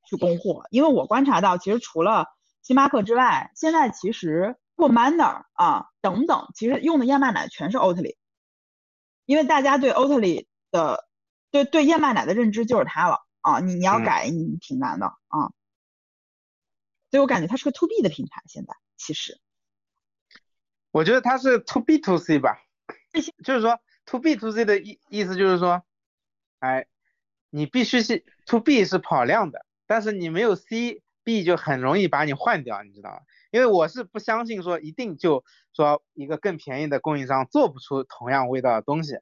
[0.07, 0.67] 去供货。
[0.69, 2.27] 因为我观察到，其实除了
[2.61, 8.15] 星巴克之外，现在其实过 Manner 啊等等，其实用的燕麦奶全是 Oatly，
[9.25, 11.05] 因为大家对 Oatly 的
[11.51, 15.51] 对对燕麦奶的认知就是它了啊，你你要改你挺难的啊，
[17.11, 18.41] 所以我感觉它是个 to B 的品牌。
[18.47, 19.41] 现在其实，
[20.91, 22.61] 我觉得它是 to B to C 吧。
[23.43, 25.83] 就是说，to B to C 的意意思就是说，
[26.59, 26.87] 哎，
[27.49, 33.21] 你必须是 to B 是跑量的，但是你没有 C B 就很容易把你换掉，你知道吗？
[33.51, 39.19] 因为我是不相信说一定就说一个更便宜的供应商做不出同样味道的东西，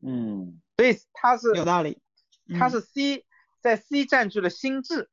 [0.00, 2.00] 嗯所以它是有道理。
[2.46, 3.24] 嗯它是 C
[3.60, 5.08] 在 C 占据了心智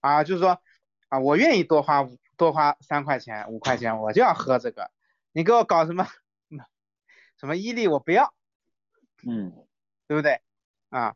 [0.00, 0.60] 啊，就是说
[1.08, 4.90] 啊，我愿意多花五多花三块钱五块钱，我就要喝这个，
[5.32, 6.06] 你给我搞什么
[7.38, 8.32] 什么伊利我不要，
[9.26, 9.52] 嗯
[10.06, 10.40] 对不对
[10.90, 11.14] 啊？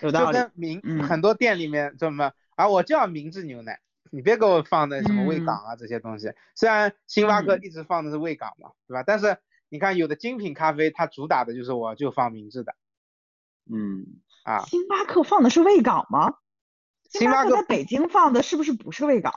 [0.00, 0.10] 就。
[0.32, 6.32] 跟明、嗯很多店里面这么啊，我就要明治牛奶，你别给我放那什么味港啊、这些东西。
[6.54, 9.02] 虽然星巴克嗯一直放的是味港嘛，对吧？
[9.06, 9.36] 但是
[9.68, 12.74] 你看有的精品咖啡，它主打的就是我就放明治的
[13.70, 14.64] 嗯，啊。
[14.64, 16.38] 星巴克放的是味港吗？
[17.10, 19.34] 星巴克克在北京放的是不是不是味港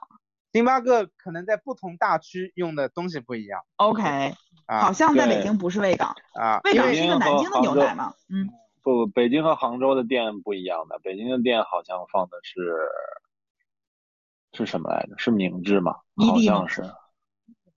[0.54, 4.36] 星巴克可能在不同大区用的东西不一样？OK，
[4.68, 8.14] 啊好像在北京不是味港，啊，味因为港是一个南京的牛奶嘛？
[8.30, 8.48] 嗯，
[8.84, 12.62] 不，北京和杭州的店不一样的，北京的店好像放的是
[14.56, 15.16] 是什么来着？
[15.18, 15.96] 是明治吗？
[16.16, 16.84] 好像是，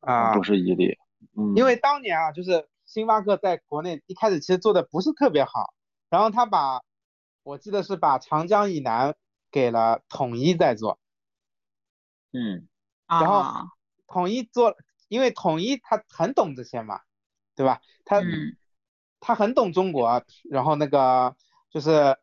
[0.00, 0.98] 啊，不是伊利。
[1.34, 5.72] 嗯，因为当年啊，就是星巴克在国内一开始其实做的不是特别好，
[6.10, 6.82] 然后他把
[7.42, 9.14] 我记得是把长江以南
[9.50, 10.98] 给了统一在做，
[12.36, 12.68] 嗯
[13.08, 13.64] 然后啊，
[14.06, 14.76] 统一做，
[15.08, 17.00] 因为统一他很懂这些嘛，
[17.54, 17.80] 对吧？
[18.04, 18.56] 他、嗯
[19.18, 21.34] 他很懂中国，然后那个
[21.70, 22.16] 就是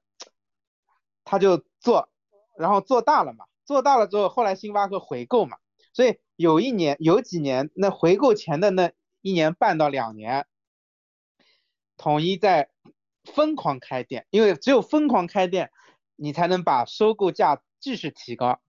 [1.26, 2.08] 他就做，
[2.58, 5.58] 然后做大了嘛，做大了之后，后来星巴克回购嘛，
[5.92, 10.46] 所以有一年有几年那回购前的那一年半到两年，
[11.98, 12.70] 统一在
[13.26, 15.72] 疯狂开店，因为只有疯狂开店，
[16.16, 18.62] 你才能把收购价继续提高。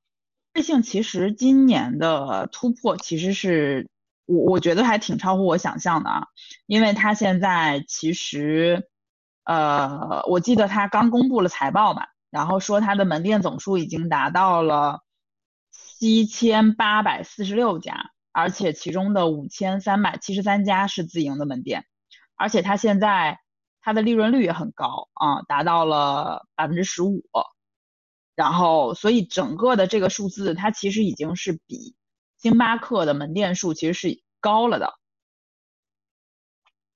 [0.54, 3.90] 瑞幸其实今年的突破其实是
[4.24, 6.28] 我我觉得还挺超乎我想象的啊，
[6.66, 8.88] 因为它现在其实
[9.44, 15.00] 呃，我记得它刚公布了财报嘛，然后说它的门店总数已经达到了
[15.72, 21.84] 七千八百四十六家，而且其中的五千三百七十三家是自营的门店，
[22.36, 23.40] 而且它现在
[23.82, 27.24] 它的利润率也很高啊，达到了百分之十五。
[28.34, 31.94] 然后，所以整个的这个数字，它其实已经是比
[32.36, 34.98] 星巴克的门店数其实是高了的。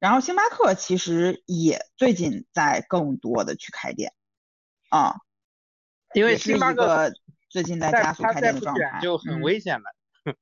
[0.01, 4.13] 然后，星巴克其实也最近在更多的去开店，
[4.91, 5.17] 啊，
[6.15, 7.13] 因为星巴克
[7.49, 9.85] 最近在再加速开店的状态，就很嗯危险了。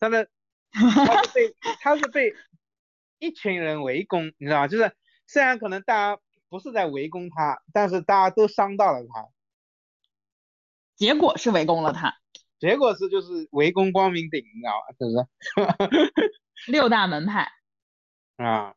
[0.00, 0.28] 他的
[0.72, 2.34] 他是被他是被
[3.18, 4.68] 一群人围攻，你知道吗？
[4.68, 4.94] 就是
[5.26, 9.28] 虽然可能大家不是在围攻他，但是大家都伤到了他，
[11.02, 12.14] 结果是围攻了他。
[12.60, 14.86] 结果是就是围攻光明顶，你知道吗？
[14.96, 16.12] 是不是？
[16.70, 17.48] 六大门派，
[18.36, 18.76] 啊，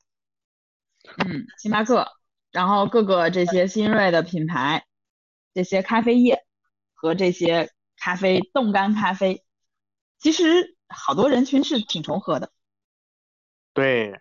[1.23, 2.07] 嗯，星巴克，
[2.51, 4.87] 然后各个这些新锐的品牌，
[5.53, 6.43] 这些咖啡业
[6.95, 9.43] 和这些咖啡冻干咖啡，
[10.17, 12.51] 其实好多人群是挺重合的。
[13.75, 14.19] 对，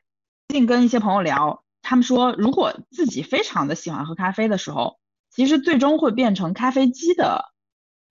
[0.48, 7.53] 最近跟一些朋友聊，他们说，如果自己非常的喜欢喝咖啡的时候，其实最终会变成咖啡机的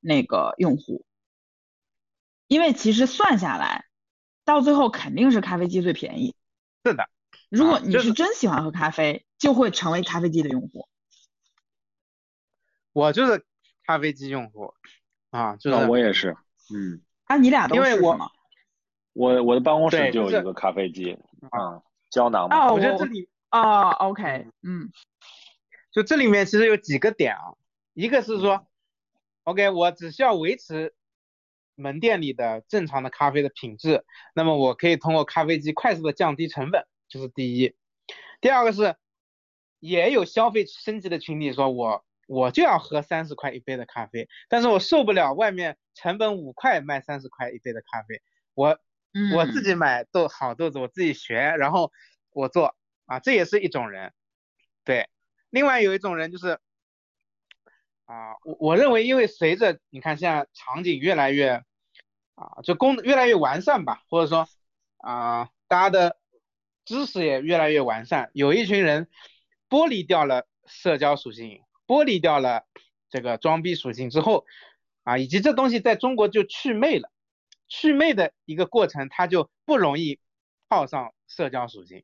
[0.03, 1.05] 那个用户，
[2.47, 3.85] 因为其实算下来，
[4.45, 6.35] 到最后肯定是咖啡机最便宜。
[6.83, 7.09] 是的，
[7.49, 10.87] 如果你是是真喜欢喝咖啡，就会成为咖啡机的用户。
[12.91, 13.45] 我就是
[13.85, 14.73] 咖啡机用户
[15.31, 16.35] 啊，就是啊我也是。
[16.73, 18.17] 嗯，啊，你俩都因为我？
[19.13, 21.13] 我我的办公室就有一个咖啡机，
[21.51, 22.65] 啊，胶囊嘛。
[22.65, 24.91] 哦，我觉得这里哦，OK，嗯
[25.91, 27.53] 就这里面其实有几个点啊，
[27.93, 28.65] 一个是说
[29.43, 30.93] ，OK，我只需要维持
[31.75, 37.75] 门店里的正常的咖啡的品质，那么我可以通过咖啡机快速的降低成本，这是第一。
[38.41, 38.95] 第二个是，
[39.79, 48.21] 也有消费升级的群体说我我就要喝三十块一杯的咖啡，但是我受不了外面成本五块卖三十块一杯的咖啡，
[48.53, 48.79] 我
[49.13, 51.91] 嗯，我自己买豆好豆子，我自己学，然后
[52.31, 52.75] 我做
[53.05, 54.11] 啊，这也是一种人。
[54.83, 55.07] 对，
[55.49, 56.59] 另外有一种人就是
[58.05, 61.63] 啊，我我认为，因为随着你看现在场景越来越
[62.35, 64.47] 啊，就功能越来越完善吧，或者说
[64.97, 66.19] 啊，大家的
[66.85, 69.07] 知识也越来越完善，有一群人
[69.69, 72.65] 剥离掉了社交属性，剥离掉了
[73.09, 74.45] 这个装逼属性之后
[75.03, 77.09] 啊，以及这东西在中国就祛魅了。
[77.69, 80.19] 祛魅的一个过程，它就不容易
[80.69, 82.03] 套上社交属性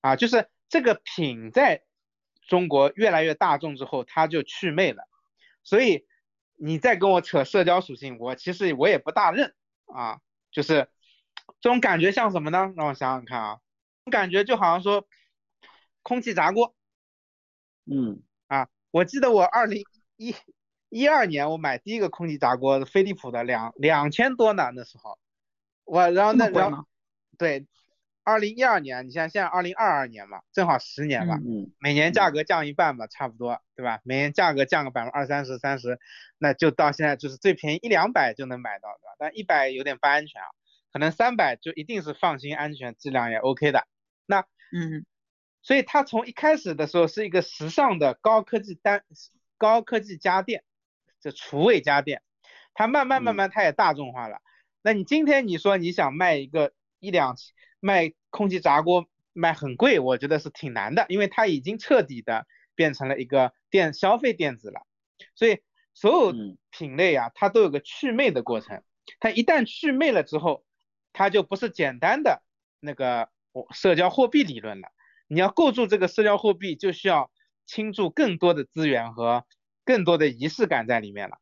[0.00, 1.82] 啊，就是这个品在
[2.46, 5.08] 中国越来越大众之后，它就祛魅了。
[5.62, 6.06] 所以
[6.56, 9.54] 你再跟我扯社交属性，我其实我也不大认
[9.86, 10.20] 啊，
[10.50, 10.88] 就是
[11.60, 12.72] 这种感觉像什么呢？
[12.76, 13.60] 让我想想看啊，
[14.10, 15.06] 感觉就好像说
[16.02, 16.74] 空气炸锅
[17.84, 19.84] 嗯啊，我记得我二零
[20.16, 20.34] 一
[20.88, 25.18] 一二年我买第一个空气炸锅，飞利浦的两两千多呢，那时候，
[25.84, 26.86] 我然后那然后
[27.38, 27.66] 对，
[28.24, 34.00] 二零一二年，你像现在二零二二年嘛，正好十年嘛，嗯，每年价格降一半嘛，差不多，对吧？
[34.04, 35.98] 每年价格降个百分之二三十、三十，
[36.38, 39.16] 那就到现在就是最便宜一两百就能买到，对吧？
[39.18, 40.46] 但一百有点不安全啊，
[40.92, 43.86] 可能三百就一定是放心、安全、质量也 OK 的。
[44.26, 44.40] 那
[44.72, 45.04] 嗯，
[45.62, 49.02] 所以它从一开始的时候是一个时尚的高科技单
[49.58, 50.62] 高科技家电，
[51.20, 52.22] 这厨卫家电，
[52.72, 54.40] 它慢慢慢慢它也大众化了。
[54.80, 57.36] 那你今天你说你想卖一个一两
[57.82, 64.86] 卖空气炸锅卖很贵，我觉得是挺难的，因为它已经彻底的变成了一个电消费电子了。
[65.34, 65.60] 所以
[65.92, 66.32] 所有
[66.70, 68.82] 品类啊，它都有个祛魅的过程。
[69.18, 70.64] 它一旦祛魅了之后，
[71.12, 72.42] 它就不是简单的
[72.78, 73.28] 那个
[73.72, 74.88] 社交货币理论了。
[75.26, 77.32] 你要构筑这个社交货币，就需要
[77.66, 79.44] 倾注更多的资源和
[79.84, 81.38] 更多的仪式感在里面了。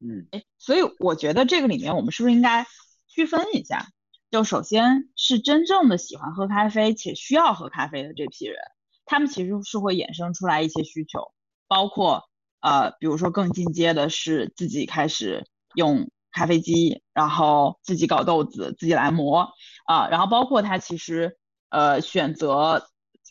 [0.00, 2.66] 嗯，哎，所以我觉得这个里面我们是不是应该
[3.06, 3.86] 区分一下？
[4.30, 8.58] 就首先是真正的喜欢喝咖啡且需要喝咖啡的这批人，
[9.06, 11.32] 他们其实是会衍生出来一些需求，
[11.66, 12.28] 包括
[12.60, 19.50] 呃，比如说更进阶的是自己开始用咖啡机，然后自己搞豆子，自己来磨
[19.86, 21.38] 啊，然后包括他其实
[21.70, 22.86] 呃选择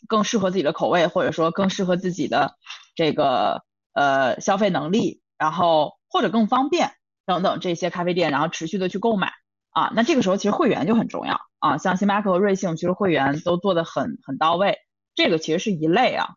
[0.08, 2.56] 更适合自己的口味，或者说更适合自己的
[2.96, 6.92] 这个呃消费能力，然后或者更方便
[7.24, 9.32] 等等这些咖啡店，然后持续的去购买。
[9.78, 14.76] 啊，那这个时候其实会员就很重要啊，像星巴克和瑞幸其实会员都做的很很到位，
[15.14, 16.30] 这个其实是一类啊。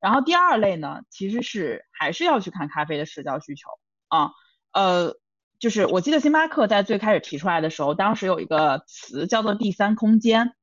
[0.00, 3.68] 然后第二类呢，其实是还是要去看咖啡的社交需求
[4.08, 4.32] 啊，
[4.72, 5.14] 呃，
[5.60, 10.54] 就是我记得星巴克在最开始提出来的时候，当时有一个词叫做第三空间，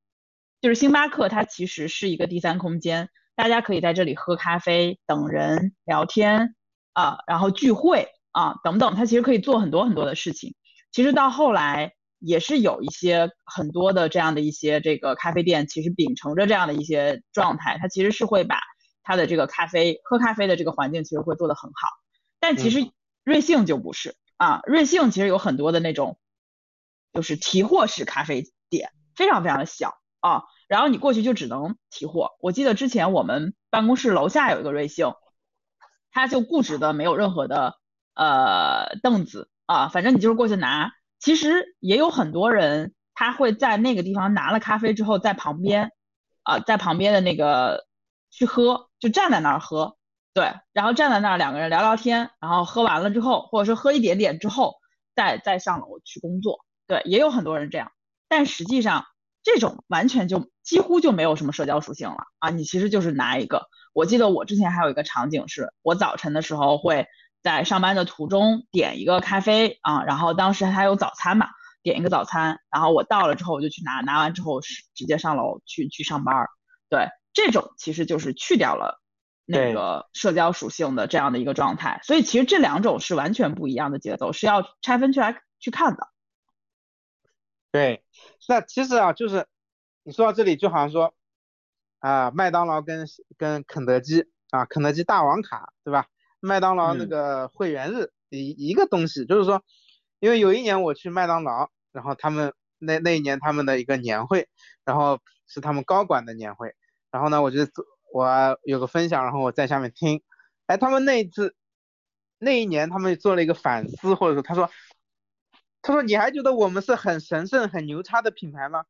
[0.60, 3.08] 就是星巴克它其实是一个第三空间，
[3.38, 6.54] 大家可以在这里喝咖啡、等人、聊天
[6.92, 10.54] 啊，然后聚会啊等等，它其实可以做很多很多的事情。
[10.92, 11.94] 其实到后来。
[12.26, 18.58] 也是有一些很多的这样的一些这个咖啡店，其实秉承着这样的一些状态，它其实是会把
[19.04, 21.88] 它的这个咖啡喝咖啡的这个环境其实会做得很好。
[22.40, 22.92] 但其实
[23.24, 26.18] 瑞幸就不是啊，瑞幸其实有很多的那种
[27.14, 32.32] 就是提货式咖啡店，非常非常的小啊，然后你过去就只能提货。
[32.40, 35.14] 我记得之前我们办公室楼下有一个瑞幸，
[36.12, 37.76] 他就固执的没有任何的
[38.16, 40.92] 呃凳子啊，反正你就是过去拿。
[41.20, 45.92] 其实也有很多人，他会在那个地方拿了咖啡之后，在旁边，
[46.44, 47.88] 啊，在旁边的那个
[48.30, 49.98] 去喝，就站在那儿喝，
[50.34, 54.76] 对，然后站在那儿两个人聊聊天，然后喝完了之后，或者说喝一点点之后，
[55.16, 57.92] 再再上楼去工作，对，也有很多人这样，
[58.28, 59.06] 但实际上
[59.42, 62.26] 这种完全就几乎就没有什么社交属性了。
[62.40, 67.08] 啊，你其实就是拿一个，我记得我之前还有一个场景是，我早晨的时候会。
[67.46, 71.48] 在上班的途中点一个咖啡啊，然后当时还有早餐嘛，
[71.84, 76.48] 点一个早餐，然后我到了之后我就去拿，拿完之后是直接上楼去去上班。
[76.90, 79.00] 对，这种其实就是去掉了
[79.46, 86.08] 那个社交属性的这样的一个状态，所以其实这两种是完全不一样的节奏，是要拆分出来去看的。
[87.72, 88.04] 对，
[88.50, 89.46] 那其实啊，就是
[90.02, 91.14] 你说到这里，就好像说
[92.00, 93.06] 啊，麦当劳跟
[93.38, 96.08] 跟肯德基啊，肯德基大王卡，对吧？
[96.46, 99.64] 麦当劳那个会员日一一个东西，就是说，
[100.20, 104.48] 因为有一年我去麦当劳，然后他们那那一年他们的一个年会，
[104.84, 106.76] 然后是他们高管的年会，
[107.12, 107.62] 然后呢，我就
[108.14, 110.22] 我有个分享，然后我在下面听，
[110.68, 111.56] 哎，他们那一次
[112.38, 114.70] 那一年他们做了一个反思，或者说他说，
[115.82, 118.86] 他说你还觉得我们是很神圣很牛叉的品牌吗？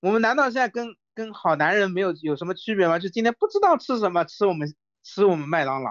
[0.00, 2.98] 我们难道现在跟跟好男人没有有什么区别吗？
[2.98, 5.90] 就今天不知道吃什么吃我们吃我们麦当劳。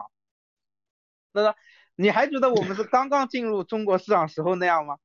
[1.35, 1.55] 他说
[1.95, 4.97] ：“你还觉得我们是 刚刚进入中国市场时候那样吗？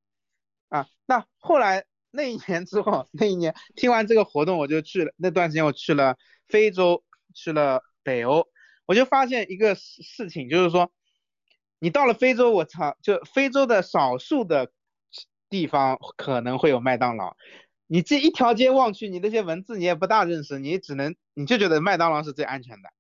[0.68, 5.12] 啊，那后来那一年之后，那一年听完这个活动，我就去了。
[5.16, 6.16] 那段时间我去了
[6.46, 7.04] 非洲，
[7.34, 8.46] 去了北欧，
[8.86, 10.92] 我就发现一个事事情，就是说，
[11.80, 14.70] 你到了非洲，我操，就非洲的少数的
[15.48, 17.36] 地方可能会有麦当劳。
[17.88, 22.90] 你这一条街望去，你那些文字你也不大认识，你只能你就觉得麦当劳是最安全的。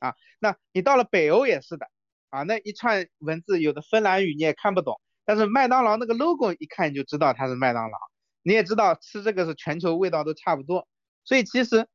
[0.00, 1.88] 啊，那你到了北欧也是的。”
[2.30, 7.98] 啊，那一串文字有的芬兰语你也看不懂，但是麦当劳那个 logo 一看就知道它是麦当劳，
[8.42, 10.86] 你也知道吃这个是全球味道都差不多，
[11.24, 11.88] 所以其实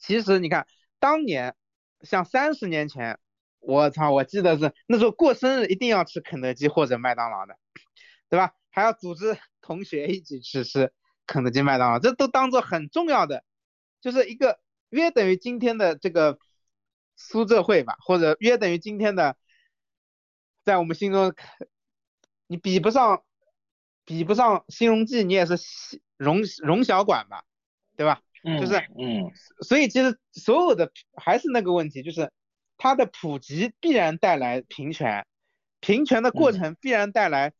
[0.00, 0.66] 其实你看
[0.98, 1.54] 当年
[2.02, 3.20] 像三十年前，
[3.60, 7.56] 我操，我记得是那时候过生日一定要吃肯德基或者麦当劳的，
[8.28, 8.52] 对吧？
[8.70, 10.92] 还要组织同学一起去吃
[11.24, 13.44] 肯德基、麦当劳，这都当做很重要的，
[14.00, 14.58] 就是一个
[14.88, 16.36] 约等于今天的这个。
[17.22, 19.36] 苏浙会吧，或者约等于今天的
[20.64, 21.34] 在我们心中，
[22.46, 23.22] 你比不上，
[24.06, 25.56] 比不上新荣记，你也是
[26.16, 27.44] 荣荣小馆吧，
[27.96, 28.22] 对吧？
[28.42, 32.32] 嗯，就是嗯，所以其实所有的还是那个问题，就是
[32.78, 35.26] 它的普及必然带来平权，
[35.80, 37.52] 平权的过程必然带来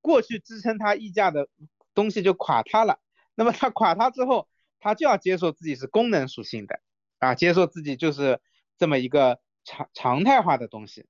[0.00, 1.48] 过去支撑它溢价的
[1.94, 2.98] 东西就垮塌了。
[3.34, 4.48] 那么它垮塌之后，
[4.80, 6.80] 它就要接受自己是功能属性的
[7.18, 8.40] 啊，接受自己就是
[8.78, 11.06] 这么一个常常态化的东西，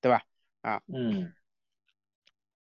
[0.00, 0.22] 对吧？
[0.60, 1.32] 啊，嗯，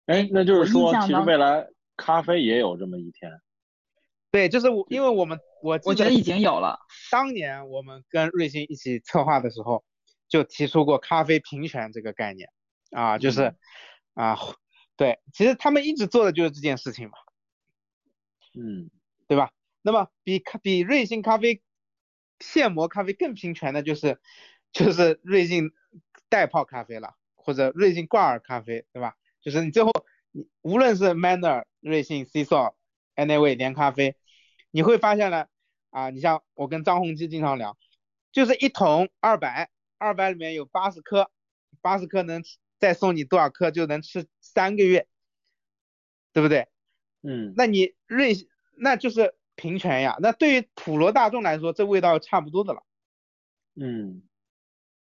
[0.07, 3.41] 哎，那就是说，其实未来咖啡也有这么一天。
[4.31, 6.79] 对，就是我，因为我们我我觉得已经有了。
[7.11, 9.85] 当年我们跟瑞幸一起策划的时候，
[10.29, 12.51] 就提出过咖啡平权这个概念
[12.91, 13.55] 啊，就是
[14.13, 14.37] 啊，
[14.97, 17.17] 对，其实他们一直做的就是这件事情嘛，
[18.55, 18.91] 嗯，
[19.27, 19.51] 对吧？
[19.81, 21.63] 那么比咖比瑞幸咖啡
[22.41, 24.21] 现磨咖啡更平权的就是
[24.73, 25.73] 就是瑞幸
[26.29, 29.17] 代泡咖啡了，或者瑞幸挂耳咖啡，对吧？
[29.41, 29.93] 就是你最后
[30.31, 32.77] 你无论是 Manner、瑞幸、C s o
[33.17, 34.17] Anyway 连咖啡，
[34.71, 35.47] 你会发现呢，
[35.91, 37.77] 啊，你像我跟张宏基经常聊，
[38.31, 41.31] 就是一桶二百，二百里面有八十颗，
[41.81, 42.45] 八十颗能
[42.79, 45.09] 再送你多少颗就能吃三个月，
[46.33, 46.69] 对不对？
[47.23, 48.35] 嗯，那你瑞
[48.77, 52.83] 那就是平权呀，那对于普罗大众来说，这味道差不多的了。
[53.75, 54.23] 嗯，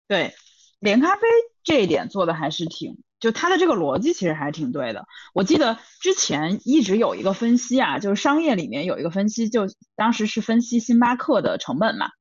[0.07, 0.33] 对，
[0.79, 1.21] 连咖啡
[1.63, 2.97] 这一点做的还是挺。
[3.19, 5.07] 就它的这个逻辑其实还挺对的。
[5.33, 12.11] 我记得之前一直有一个分析啊，就是商业里面有一个分析，就当时是分析星巴克的成本嘛，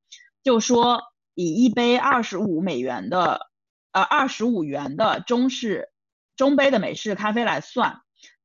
[0.43, 1.03] 就说
[1.35, 3.51] 以一杯二十五美元的，
[3.93, 5.91] 呃二十五元的中式
[6.35, 8.01] 中杯的美式咖啡来算，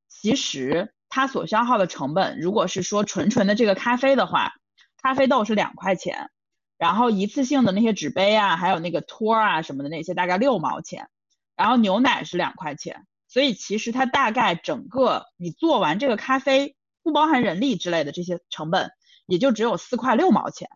[0.10, 4.54] 其实它所消耗的成本，如果是说纯纯的这个咖啡的话，
[5.02, 6.32] 咖啡豆是两块钱，
[6.78, 11.10] 然后一次性的那些纸杯啊，还有那个托啊什么的那些，大概六毛钱。
[11.58, 18.92] 然后牛奶是两块钱，所以其实它大概整个你做完这个咖啡，不包含人力之类的这些成本，
[19.28, 20.70] 也就只有四块六毛钱，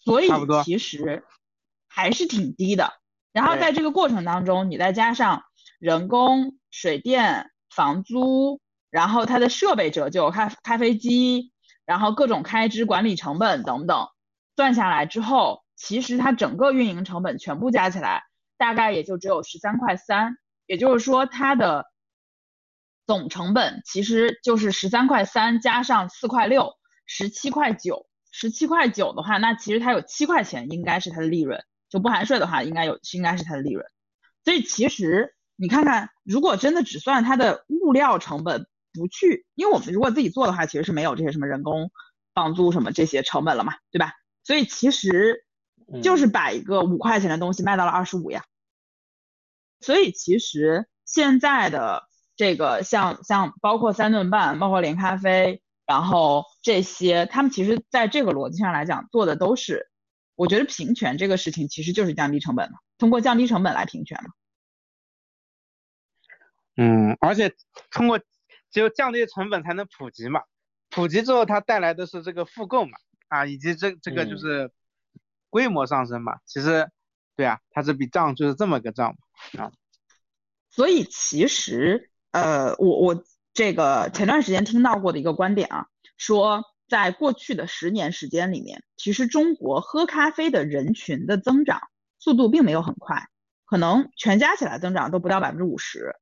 [0.00, 0.30] 所以
[0.64, 1.24] 其实
[1.86, 2.94] 还是挺低的。
[3.32, 5.44] 然后在这个过程当中，你再加上
[5.78, 8.60] 人工、水电、房租，
[8.90, 11.52] 然后它的设备折旧、咖咖啡机，
[11.84, 14.08] 然后各种开支、管理成本等等，
[14.56, 18.24] 算下来之后，其实它整个运营成本全部加起来。
[18.58, 21.84] 大概也就只有十三块三，也就是说它的
[23.06, 26.72] 总成本其实就是十三块三加上四块六，
[27.06, 28.06] 十七块九。
[28.32, 33.86] 十七块九的话，那其实它有七块钱应该是它的利润，就不含税的话，应该有应该是它的利润。
[34.44, 38.66] 所以其实你看看，如果真的只算它的物料成本，
[38.96, 41.90] 不去，因为我们如果自己做的话，其实是没有这些什么人工、
[42.34, 44.12] 房租什么这些成本了嘛，对吧？
[44.42, 45.42] 所以其实。
[46.02, 48.42] 就是把一个五块钱的东西卖到了二十五呀，
[49.78, 59.88] 所以其实现在的这个像像包括三顿半，包括连咖啡，然后这些，他们其实在这个逻辑上来讲做的都是，
[60.34, 64.30] 我觉得平权这个事情其实就是降低成本嘛，通过降低成本来平权嘛。
[66.78, 67.54] 嗯，而且
[67.92, 68.18] 通过
[68.70, 70.42] 只有降低成本才能普及嘛，
[70.90, 72.98] 普及之后它带来的是这个复购嘛，
[73.28, 74.70] 啊，以及这这个就是。
[75.48, 76.90] 规模上升嘛，其实，
[77.34, 79.16] 对啊，它这笔账就是这么个账
[79.54, 79.72] 嘛啊。
[80.68, 85.86] 所以其实，呃，我我这个前段时间听到过的一个观点啊，
[86.18, 91.80] 说在过去的十年时间里面，其实中国喝咖啡的人群的增长
[92.18, 93.28] 速度并没有很快，
[93.64, 96.16] 可能全加起来增长都不到百分之五十，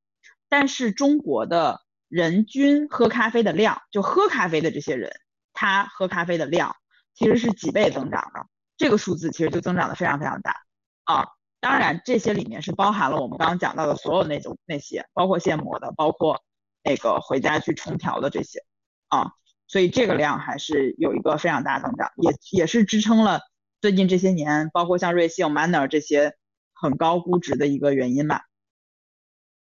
[0.49, 5.13] 但是中国的人均喝咖啡的量，就喝咖啡的这些人，
[5.53, 6.77] 他喝咖啡的量
[7.15, 8.47] 其实是几倍增长的。
[8.77, 10.63] 这个数字其实就增长的非常非常大
[11.05, 11.27] 啊，
[11.61, 16.43] 当然这些里面是包含了我们刚刚讲到的所有那种那些，包括现磨的，包括
[16.83, 18.65] 那个回家去冲调的这些
[19.09, 19.31] 啊，
[19.69, 23.41] 所以这个量还是有一个非常大增长，也也是支撑了
[23.81, 26.35] 最近这些年，包括像瑞幸、Manner 这些
[26.73, 28.43] 很高估值的一个原因吧。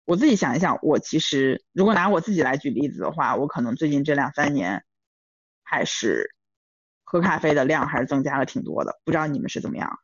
[0.05, 4.85] 我自己想一想，我其实如果拿我自己来举例子的话，我可能最近这两三年
[5.63, 6.33] 还是。
[7.07, 9.99] 喝咖啡的量还是增加了挺多的，不知道你们是怎么样？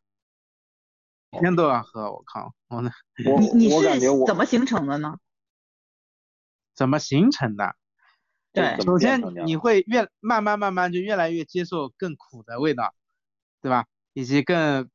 [1.32, 2.54] 天都要喝，我靠！
[2.70, 2.92] 我呢？
[3.18, 5.18] 你你是怎么形成的呢？
[6.76, 7.76] 怎么形成的？
[8.54, 12.94] 对，首先你会越慢慢慢慢就越来越接受更苦的味道，
[13.62, 13.88] 对吧？
[14.14, 14.90] 以及更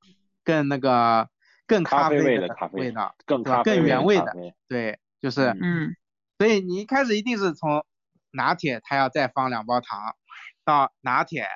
[0.45, 1.29] 更那个
[1.67, 4.33] 更咖啡味的咖啡味道，更更原味的，
[4.69, 5.95] 对，就是嗯。
[6.39, 7.85] 所以你一开始一定是从
[8.31, 10.17] 拿铁，它要再放两包糖，
[10.65, 11.47] 到拿铁。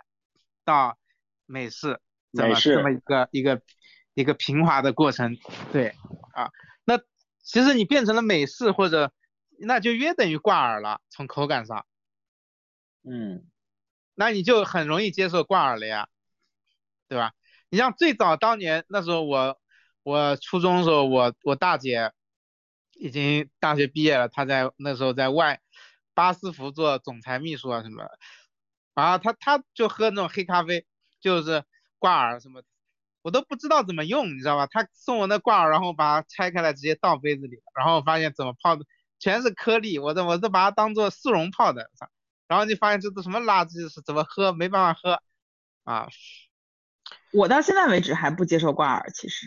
[0.62, 0.96] 到
[1.46, 1.98] 美式，
[2.32, 3.60] 这么这么一个一个
[4.14, 5.36] 一个平滑的过程，
[5.72, 5.88] 对
[6.32, 6.50] 啊，
[6.84, 7.00] 那
[7.42, 9.12] 其实你变成了美式或者
[9.58, 11.86] 那就约等于挂耳了，从口感上，
[13.02, 13.48] 嗯，
[14.14, 16.08] 那你就很容易接受挂耳了呀，
[17.08, 17.32] 对吧？
[17.68, 19.58] 你像最早当年那时候我
[20.02, 22.12] 我初中的时候，我我大姐
[22.94, 25.60] 已经大学毕业了，她在那时候在外
[26.14, 28.08] 巴斯福做总裁秘书啊什么，
[28.94, 30.86] 然后她她就喝那种黑咖啡，
[31.20, 31.64] 就是
[31.98, 32.62] 挂耳什么，
[33.22, 34.66] 我都不知道怎么用，你知道吧？
[34.66, 38.84] 她送我那挂耳，然后把它拆开来直接倒杯子里，然后发现怎么泡的
[39.18, 41.90] 全是颗粒，我都我都把它当做速溶泡的，
[42.48, 45.22] 然后就发现这都什么垃圾，是怎么喝没办法喝
[45.84, 46.08] 啊。
[47.32, 49.46] 我到现在为止还不接受挂耳，其实，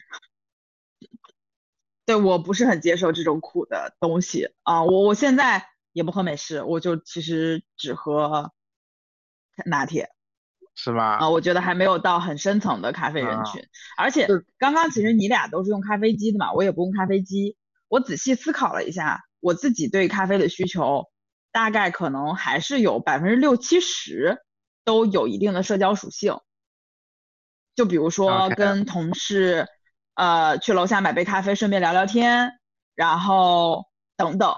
[2.05, 4.83] 对我不是很接受这种苦的东西啊。
[4.83, 8.51] 我我现在也不喝美式，我就其实只喝
[9.65, 10.09] 拿铁，
[10.75, 11.17] 是吧？
[11.17, 13.63] 啊，我觉得还没有到很深层的咖啡人群。
[13.97, 14.27] 而且
[14.57, 17.55] 刚刚其实你俩都是用咖啡机的嘛，我也不用咖啡机。
[17.87, 21.09] 我仔细思考了一下，我自己对咖啡的需求，
[21.51, 24.43] 大概可能还是有百分之六七十
[24.83, 26.39] 都有一定的社交属性。
[27.75, 29.67] 就比如说跟同事，
[30.15, 32.51] 呃，去楼下买杯咖啡，顺便聊聊天，
[32.95, 33.85] 然后
[34.15, 34.55] 等等，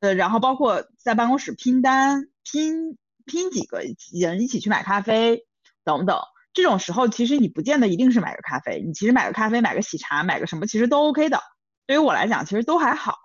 [0.00, 3.80] 呃，然后包括在办公室拼单，拼拼几个
[4.12, 5.46] 人一起去买咖啡，
[5.84, 6.20] 等等，
[6.52, 11.40] 这种时候其实你不见得一定是买个咖啡，你其实买个咖啡，买个喜茶，买个什么其实都 OK 的。
[11.86, 13.18] 对于我来讲，其实都还好，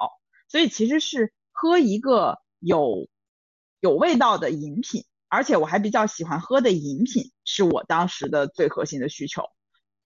[0.48, 3.08] 所以其实是喝一个有
[3.80, 5.06] 有味道的饮品。
[5.32, 9.44] 而且我还比较喜欢喝的饮品，是我当时的最核心的需求。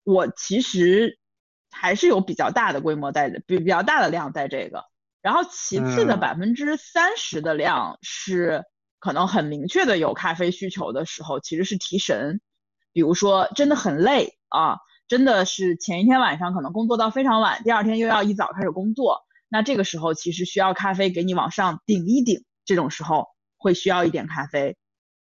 [0.02, 1.18] 我其实
[1.70, 4.84] 还是有比较大的规模在的，比比较大的量在这个。
[5.22, 8.64] 然后其次的百分之三十的量是
[8.98, 12.40] 可能很明确的有咖啡需求的时候，其实是提神。
[12.92, 24.76] 比如说真的很累啊，真的是前一天晚上可能工作到非常晚，第二天又要一早开始工作，那这个时候其实需要咖啡给你往上顶一顶，这种时候会需要一点咖啡。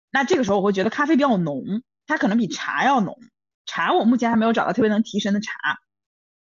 [0.09, 3.17] 那这个时候我会觉得咖啡比较浓，它可能比茶要浓。
[3.65, 5.51] 茶我目前还没有找到特别能提神的茶，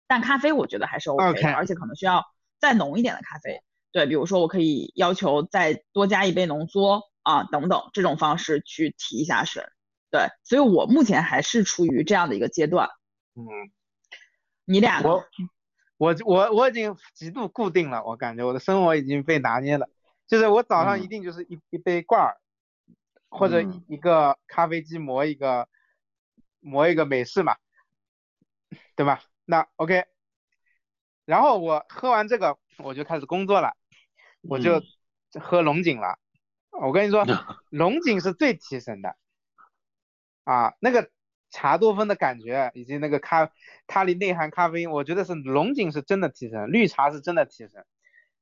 [0.07, 2.25] 但咖啡我觉得还是 OK 的，而且可能需要
[2.59, 3.63] 再浓一点的咖啡。
[3.93, 9.65] 对，比如说我可以要求再多加一杯浓缩啊等等这种方式去提一下神。
[10.11, 12.89] 对，所以我目前还是处于这样的一个阶段。
[13.35, 13.45] 嗯，
[14.65, 15.25] 你俩我
[15.97, 19.89] 我我我已经极度固定了，我感觉我的生活已经被拿捏了，
[20.27, 22.37] 就是我早上一定就是一一杯挂耳。
[23.29, 25.69] 或者一个咖啡机磨一个
[26.61, 27.57] 磨一个美式嘛，
[28.95, 29.21] 对吧？
[29.47, 30.05] 那 OK，
[31.25, 33.75] 然后我喝完这个我就开始工作了，
[34.43, 34.83] 我就
[35.41, 36.19] 喝龙井了。
[36.73, 37.25] 我跟你说，
[37.71, 39.17] 龙井是最提神的
[40.45, 41.11] 啊，那个
[41.49, 43.51] 茶多酚的感觉以及那个咖
[43.87, 47.87] 它里内含咖啡因，我觉得是龙井是真的提神，绿茶是真的提神。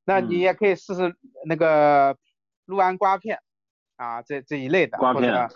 [0.05, 1.15] 那你也可以试试
[1.47, 2.19] 那个
[2.65, 3.41] 六安瓜片。
[3.97, 5.49] 啊，这这一类的，或者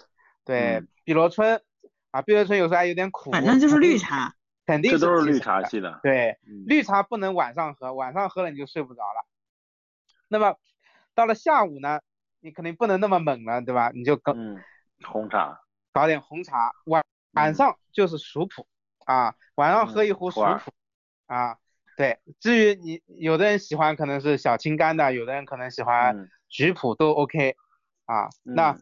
[0.45, 1.61] 对碧螺春
[2.13, 4.33] 啊，碧螺春有时候还有点苦，反正就是绿茶，
[4.69, 5.99] 肯定这都是绿茶系的。
[6.03, 9.27] 对，绿茶不能晚上喝，晚上喝了你就睡不着了。
[10.29, 10.57] 那么
[11.15, 12.03] 到了下午呢，
[12.41, 13.91] 你肯定不能那么猛了，对吧？
[13.95, 14.35] 你就搞
[15.03, 15.59] 红茶，
[15.91, 17.03] 搞点红茶，晚
[17.33, 18.69] 晚上就是熟普
[19.07, 20.71] 啊，晚上喝一壶熟普
[21.33, 21.57] 啊。
[21.97, 27.57] 对，至于你有的人喜欢可能是小青柑的，有的人可能喜欢橘普都 OK。
[28.05, 28.77] 啊，那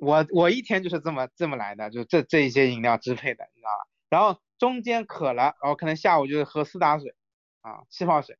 [0.00, 3.86] 我我一天就是这么这么来的，就这这一些饮料支配的，你知道吧？
[4.10, 7.16] 然后中间渴了，然后可能下午就是喝苏打水，
[7.62, 8.38] 啊，气泡水。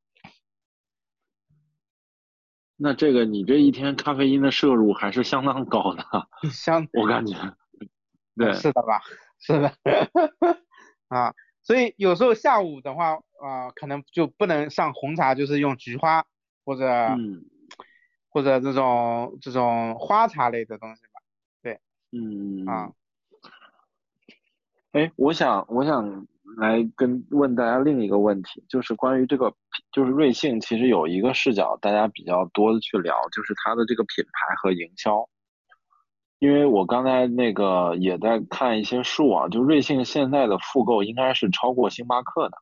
[2.76, 6.04] 那这个你这一天咖啡因的摄入还是相当高的，
[6.52, 7.34] 相我感觉，
[8.38, 9.00] 对，是的吧？
[9.40, 9.76] 是的，
[11.10, 16.24] 啊，所以有时候下午的话，啊，可能就不能上红茶，就是用菊花
[16.64, 16.86] 或者。
[18.34, 21.20] 或者这种这种花茶类的东西吧，
[21.62, 21.78] 对，
[22.12, 22.90] 嗯啊，
[24.92, 26.26] 哎，我想我想
[26.58, 29.54] 来跟问大家另一个问题，就是关于这个，
[29.90, 35.26] 就是瑞幸其实有一个视角，大家比较多的去聊，就是它的这个品牌和营销，
[36.40, 42.58] 因为我刚才那个也在看一些数啊，就瑞幸现在的复购应该是超过星巴克的，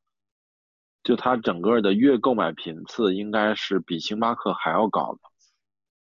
[1.02, 5.20] 就它整个的月购买频次应该是比星巴克还要高的。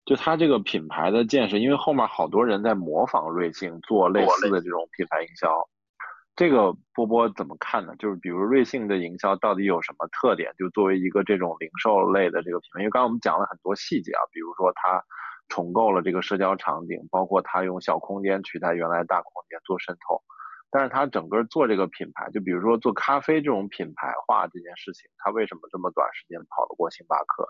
[0.05, 5.69] 就它这个品牌的建设，因为后面好多人在模仿瑞幸做类似的这种品牌营销，
[6.35, 7.95] 这个波波怎么看呢？
[7.99, 10.53] 就是比如瑞幸的营销到底有什么特点？
[10.59, 15.05] 就作为一个这种零售类的这个品牌，因为刚刚我们讲了很多细节啊，比如说它
[15.49, 20.23] 重构了这个社交场景，包括它用小空间取代原来大空间做渗透，
[20.71, 27.47] 但是他整个做这个品牌，就比如说做咖啡这种品牌化这件事情，他为什么这么短时间跑得过星巴克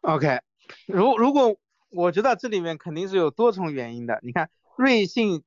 [0.00, 0.40] ？OK，
[0.86, 1.58] 如如果
[1.90, 4.18] 我觉得这里面肯定是有多重原因的。
[4.22, 4.48] 你看
[4.78, 5.42] 瑞幸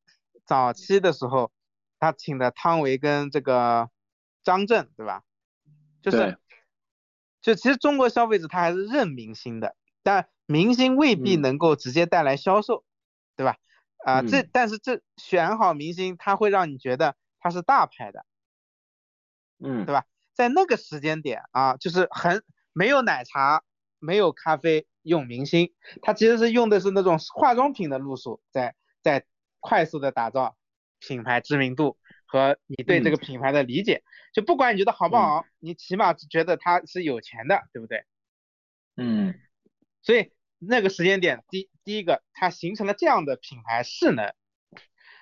[0.52, 1.49] 早期的时候，
[1.97, 3.89] 他请的汤唯跟这个
[4.43, 5.24] 张震，对吧？
[6.02, 6.38] 就是，
[7.41, 12.84] 就其实中国消费者他还是认明星的，但明星未必能够直接带来销售，
[13.38, 13.56] 对吧？
[14.06, 18.26] 啊，这但是这选好明星，他会让你觉得他是大牌的，
[19.64, 20.04] 嗯，对吧？
[20.34, 22.43] 在那个时间点啊，就是很
[22.74, 23.64] 没有奶茶，
[23.99, 29.26] 没有咖啡，用明星，他其实是用的是那种化妆品的路数，在在
[29.62, 30.57] 快速的打造
[30.99, 34.03] 品牌知名度和你对这个品牌的理解，
[34.34, 38.03] 就不管你觉得好不好，你起码觉得他是有钱的，对不对？
[38.97, 39.39] 嗯，
[40.01, 40.34] 所以。
[40.64, 44.32] 那个时间点，第第一个，它形成了这样的品牌势能，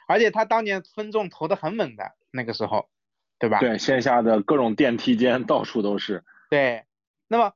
[0.05, 2.89] 而且它当年分众投的很猛的那个时候，
[3.37, 3.61] 对吧？
[3.61, 6.25] 对，线下的各种电梯间到处都是。
[6.49, 6.85] 对，
[7.29, 7.53] 那么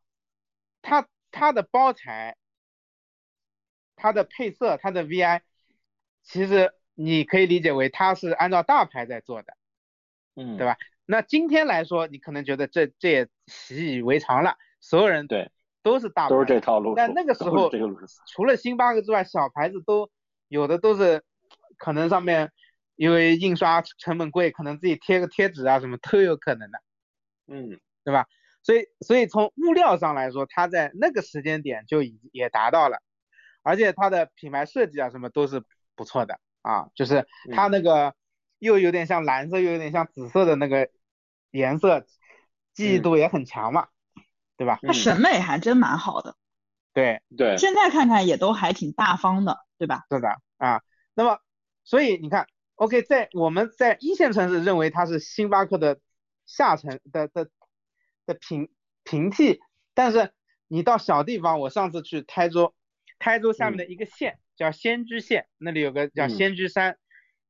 [0.82, 2.38] 它它的包材、
[3.98, 5.42] 它的配色、它的 VI，
[6.24, 9.54] 其实你可以理解为它是按照大牌在做的，
[10.36, 10.78] 嗯，对吧？
[11.06, 15.52] 那今天来说，你可能觉得这这也习以为常了，所有人对。
[15.84, 16.94] 都是大，都是这套路。
[16.96, 17.70] 但那个时候，
[18.26, 20.10] 除了星巴克之外，小牌子都
[20.48, 21.22] 有的都是，
[21.78, 22.54] 可能上面
[22.96, 26.82] 因为印刷成本贵，可能自己贴个贴纸啊什么都有可能的。
[27.48, 28.28] 嗯，对吧？
[28.64, 33.02] 所以，所以从物料上来说，它在那个时间点就已也达到了，
[33.62, 35.62] 而且它的品牌设计啊什么都是
[35.96, 38.14] 不错的啊，就是它那个
[38.60, 40.90] 又有点像蓝色，又有点像紫色的那个
[41.52, 42.06] 颜色，
[42.74, 43.88] 记忆度也很强嘛。
[44.56, 44.78] 对吧？
[44.84, 46.38] 他审美还真蛮好的，
[46.94, 47.58] 对对。
[47.58, 50.06] 现在看看也都还挺大方的，对吧？
[50.12, 50.80] 是的啊。
[51.16, 51.40] 那么，
[51.84, 56.00] 所以你看，OK，在我们在一线城市认为它是星巴克的
[56.46, 57.50] 下层的的
[58.28, 58.70] 的平
[59.04, 59.60] 平替，
[59.96, 60.32] 但是
[60.68, 62.76] 你到小地方，我上次去台州，
[63.24, 66.98] 台州下面的一个县叫仙居县，那里有个叫仙居山，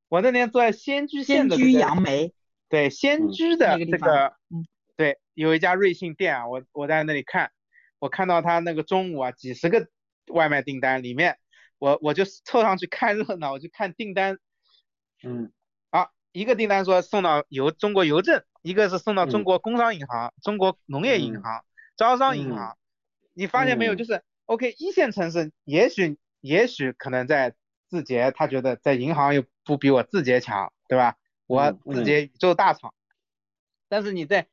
[0.07, 2.31] 我那天坐在仙居县的仙居杨梅，
[2.69, 4.35] 对仙居的这个。
[4.95, 7.51] 对，有一家瑞幸店啊，我我在那里看，
[7.97, 9.87] 我看到他那个中午啊，几十个
[10.27, 11.39] 外卖订单里面，
[11.79, 14.37] 我我就凑上去看热闹，我就看订单，
[15.23, 15.51] 嗯，
[15.89, 21.65] 啊，一个订单说送到邮中国邮政，一个是送到中国工商银行、中国农业银行、
[21.97, 22.77] 招商银行，
[23.33, 23.95] 你发现没有？
[23.95, 27.55] 就是 OK 一线城市，也许也许可能在
[27.89, 31.17] 字节，他觉得在银行又不比我字节强，对吧？
[31.45, 32.93] 我字节宇宙大厂，
[33.89, 34.47] 但是你在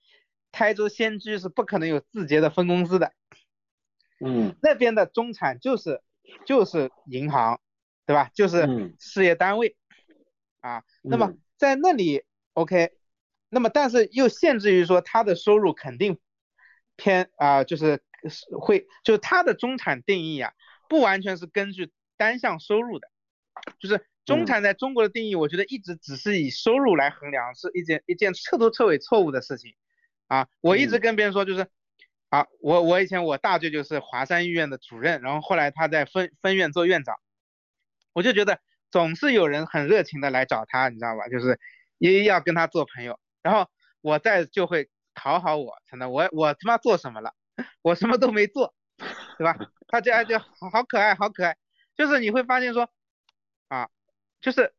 [0.53, 3.12] 台州仙居是不可能有字节的分公司的，
[4.18, 6.03] 嗯，那边的中产就是
[6.45, 7.61] 就是银行，
[8.07, 8.30] 对吧？
[8.34, 9.76] 就是事业单位，
[10.61, 12.24] 啊，那么在那里
[12.55, 12.91] OK，
[13.49, 16.18] 那么但是又限制于说他的收入肯定
[16.97, 18.03] 偏啊，就是
[18.61, 20.53] 会就他的中产定义啊，
[20.89, 23.09] 不完全是根据单项收入的，
[23.79, 29.75] 就是中产在中国的定义，我觉得一直只是以收入来衡量，是一件一件彻头彻尾错误的事情。
[30.27, 31.66] 啊，我一直跟别人说，就是，
[32.29, 37.16] 啊，我我以前我大舅舅是华山医院的主任，然后后来他在分分院做院长，
[38.12, 38.61] 我就觉得
[38.93, 41.27] 总是有人很热情的来找他，你知道吧？
[41.27, 41.59] 就是
[41.99, 43.68] 也要跟他做朋友，然后
[44.03, 47.35] 我再就会讨好我，真的，我我他妈做什么了？
[47.83, 48.75] 我什么都没做，
[49.39, 49.57] 对吧？
[49.89, 51.57] 他这样就好可爱，好可爱，
[51.97, 52.91] 就是你会发现说，
[53.69, 53.89] 啊，
[54.41, 54.75] 就是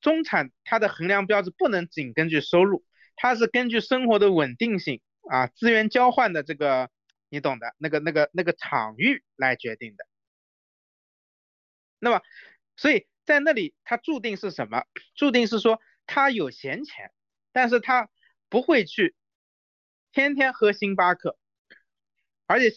[0.00, 2.84] 中产他的衡量标志不能仅根据收入。
[3.22, 6.88] 它是根据生活的稳定性啊，资源交换的这个，
[7.28, 10.06] 你懂的，那个那个那个场域来决定的。
[11.98, 12.22] 那么，
[12.76, 14.84] 所以在那里，它注定是什么？
[15.14, 17.12] 注定是说他有闲钱，
[17.52, 18.08] 但是他
[18.48, 19.14] 不会去
[20.12, 21.36] 天天喝星巴克，
[22.50, 22.72] 而且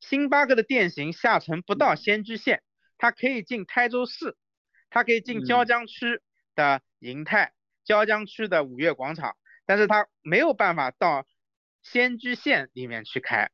[0.00, 2.62] 星巴克的店型下沉不到仙居县，
[2.96, 4.34] 它可以进台州市，
[4.88, 6.22] 它可以进椒江区
[6.54, 7.52] 的银泰，
[7.84, 9.36] 椒江区的五月广场。
[9.66, 11.26] 但是它没有办法到
[11.82, 13.50] 仙居县里面去开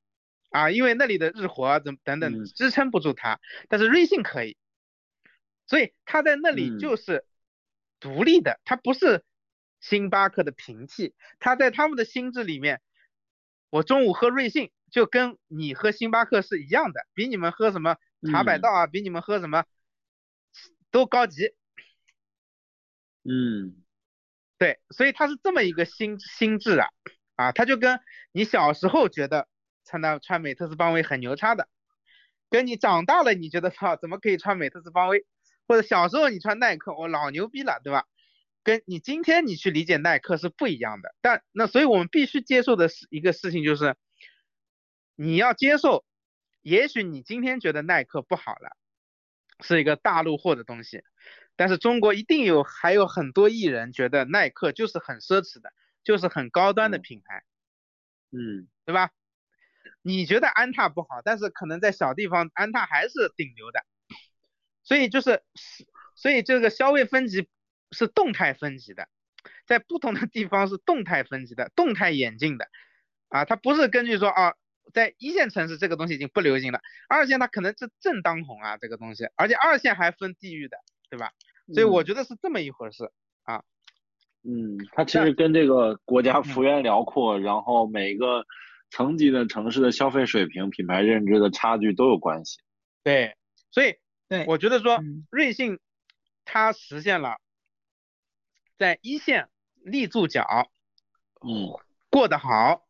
[0.50, 3.40] 啊，因为那里的日活怎等等支撑不住它。
[3.68, 4.56] 但是瑞幸可以，
[5.66, 7.26] 所以它在那里就是
[7.98, 9.24] 独立的，它不是
[9.80, 11.12] 星巴克的平替。
[11.40, 12.80] 它在他们的心智里面，
[13.68, 17.98] 我中午喝瑞幸就跟你喝星巴克是一样的，比你们喝什么
[18.32, 19.66] 茶百道啊，比你们喝什么
[20.90, 21.54] 都高级。
[23.22, 23.84] 嗯。
[24.56, 26.88] 对，所以他是这么一个心心智啊，
[27.34, 28.00] 啊，他就跟
[28.32, 29.48] 你小时候觉得
[29.84, 31.68] 穿的穿美特斯邦威很牛叉的，
[32.48, 35.26] 跟你长大了你觉得 操怎么可以穿美特斯邦威，
[35.68, 38.06] 或者小时候你穿耐克，我老牛逼了，对吧？
[38.64, 41.14] 跟你今天你去理解耐克是不一样的。
[41.20, 43.94] 但那所以我们必须接受的是一个事情就是，
[45.16, 46.04] 你要接受，
[46.62, 48.76] 也许你今天觉得耐克不好了，
[49.60, 51.02] 是一个大陆货的东西，
[51.56, 55.72] 但是中国一定有还有很多艺人觉得耐克就是很奢侈的，
[56.04, 57.42] 就是很高端的品牌，
[58.30, 58.68] 嗯。
[58.86, 59.10] 对吧？
[60.00, 63.84] 你觉得安踏不好，但是可能在小地方安踏还是顶流的，
[64.84, 65.42] 所以就是，
[66.14, 67.48] 所以这个消费分级
[67.90, 69.08] 是动态分级的，
[69.66, 72.68] 在不同的地方是动态分级的，动态演进的，
[73.26, 74.54] 啊，它不是根据说啊，
[74.92, 80.76] 在一线城市这个东西已经不流行了，二线它可能是正当红啊这个东西，而且二线还分地域的，
[81.10, 81.32] 对吧？
[81.74, 83.10] 所以我觉得是这么一回事
[83.42, 83.64] 啊。
[84.42, 88.46] 嗯，它其实跟这个国家幅员辽阔，然后每个
[88.90, 92.58] 层级的城市的消费水平、品牌认知的差距都有关系。
[93.02, 93.36] 对，
[93.72, 93.96] 所以
[94.28, 95.80] 对，我觉得说嗯瑞幸
[96.44, 97.38] 它实现了
[98.78, 99.48] 在一线
[99.82, 100.70] 立住脚，
[101.44, 101.74] 嗯
[102.08, 102.86] 过得好，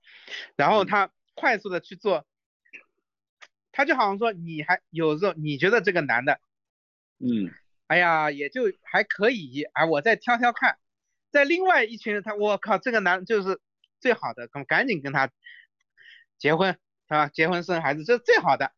[0.57, 2.26] 然后嗯他快速的去做，
[3.70, 6.41] 他就好像说你还有时候你觉得这个男的，
[7.18, 7.53] 嗯。
[7.89, 10.76] 哎呀也就还可以，啊我再挑挑看，
[11.30, 13.61] 在另外一群人他我靠这个男就是
[14.01, 15.30] 最好的，赶赶紧跟他
[16.37, 16.76] 结婚
[17.07, 18.72] 啊，结婚生孩子这是最好的，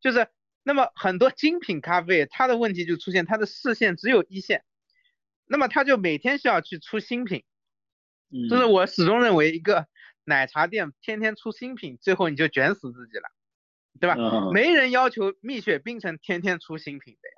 [0.00, 0.28] 就是
[0.62, 4.64] 那么很多精品咖啡它的问题就出现，它的视线只有一线，
[5.46, 7.42] 那么他就每天需要去出新品。
[8.30, 9.88] 嗯，这是我始终认为一个
[10.24, 13.28] 奶茶店天天出新品，最后你就卷死自己了，
[14.00, 14.16] 对吧？
[14.18, 17.34] 嗯没人要求蜜雪冰城天天出新品的呀，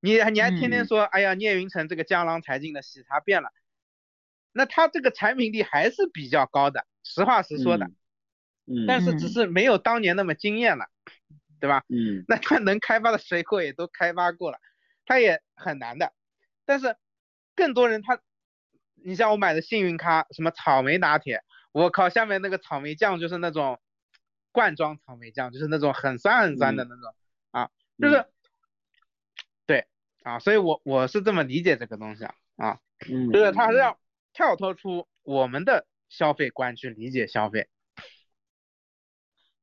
[0.00, 3.50] 你你还天天嗯说，哎呀，聂云成这个江郎才尽的喜茶变了，
[4.52, 7.86] 那他这个产品力还是比较高的，实话实说的，
[8.66, 10.86] 嗯，但是只是没有当年那么惊艳了，
[11.60, 11.84] 对吧？
[11.88, 14.58] 嗯 那他能开发的水果也都开发过了，
[15.04, 16.12] 他也很难的。
[16.64, 16.96] 但是
[17.54, 18.20] 更多人他，
[19.04, 21.42] 你像我买的幸运咖，什么草莓拿铁，
[21.72, 23.78] 我靠，下面那个草莓酱就是那种
[24.52, 27.14] 罐装草莓酱，就是那种很酸很酸的那种、
[27.50, 28.26] 啊，就是、
[29.66, 29.86] 对
[30.22, 33.98] 啊，所以我我是这么理解这个东西啊啊，嗯，就是它是要
[34.32, 37.68] 跳脱出我们的消费观去理解消费。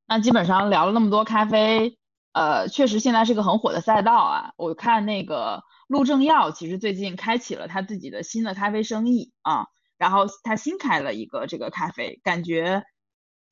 [0.06, 1.98] 那基本上聊了那么多咖啡，
[2.32, 4.54] 呃，确实现在是个很火的赛道啊。
[4.56, 9.68] 我看那个陆正耀其实最近开启了他自己的新的咖啡生意啊，
[9.98, 12.84] 然后他新开了一个这个咖啡，感觉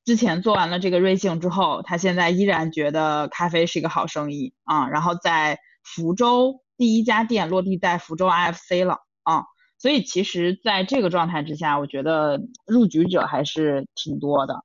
[0.04, 4.88] 之前做完了这个瑞幸之后，他现在依然觉得咖啡是一个好生意啊。
[4.88, 9.44] 然后在福州第一家店落地在福州 IFC 了啊，
[9.78, 14.62] 所以其实在这个状态之下，我觉得入局者还是挺多的。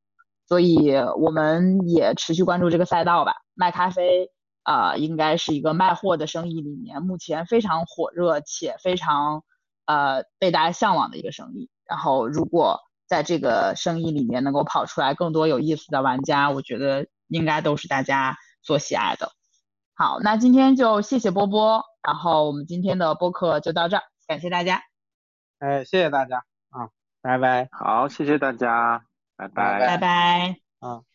[0.48, 3.36] 所以我们也持续关注这个赛道吧。
[3.54, 4.30] 卖咖啡，
[4.66, 9.44] 呃，应该是一个卖货的生意里面目前非常火热且非常
[9.86, 11.70] 呃被大家向往的一个生意。
[11.88, 19.32] 然后，如果在这个生意里面能够跑出来更多有意思的玩家，我觉得应该都是大家所喜爱的。
[19.94, 24.82] 好，那今天就谢谢波波，然后我们今天的播客就到这儿，感谢大家。
[25.60, 26.38] 哎，谢谢大家
[26.70, 26.90] 啊，
[27.22, 27.68] 拜拜。
[27.72, 29.04] 好，谢谢大家，
[29.36, 30.56] 拜拜拜拜。
[30.80, 31.11] 啊。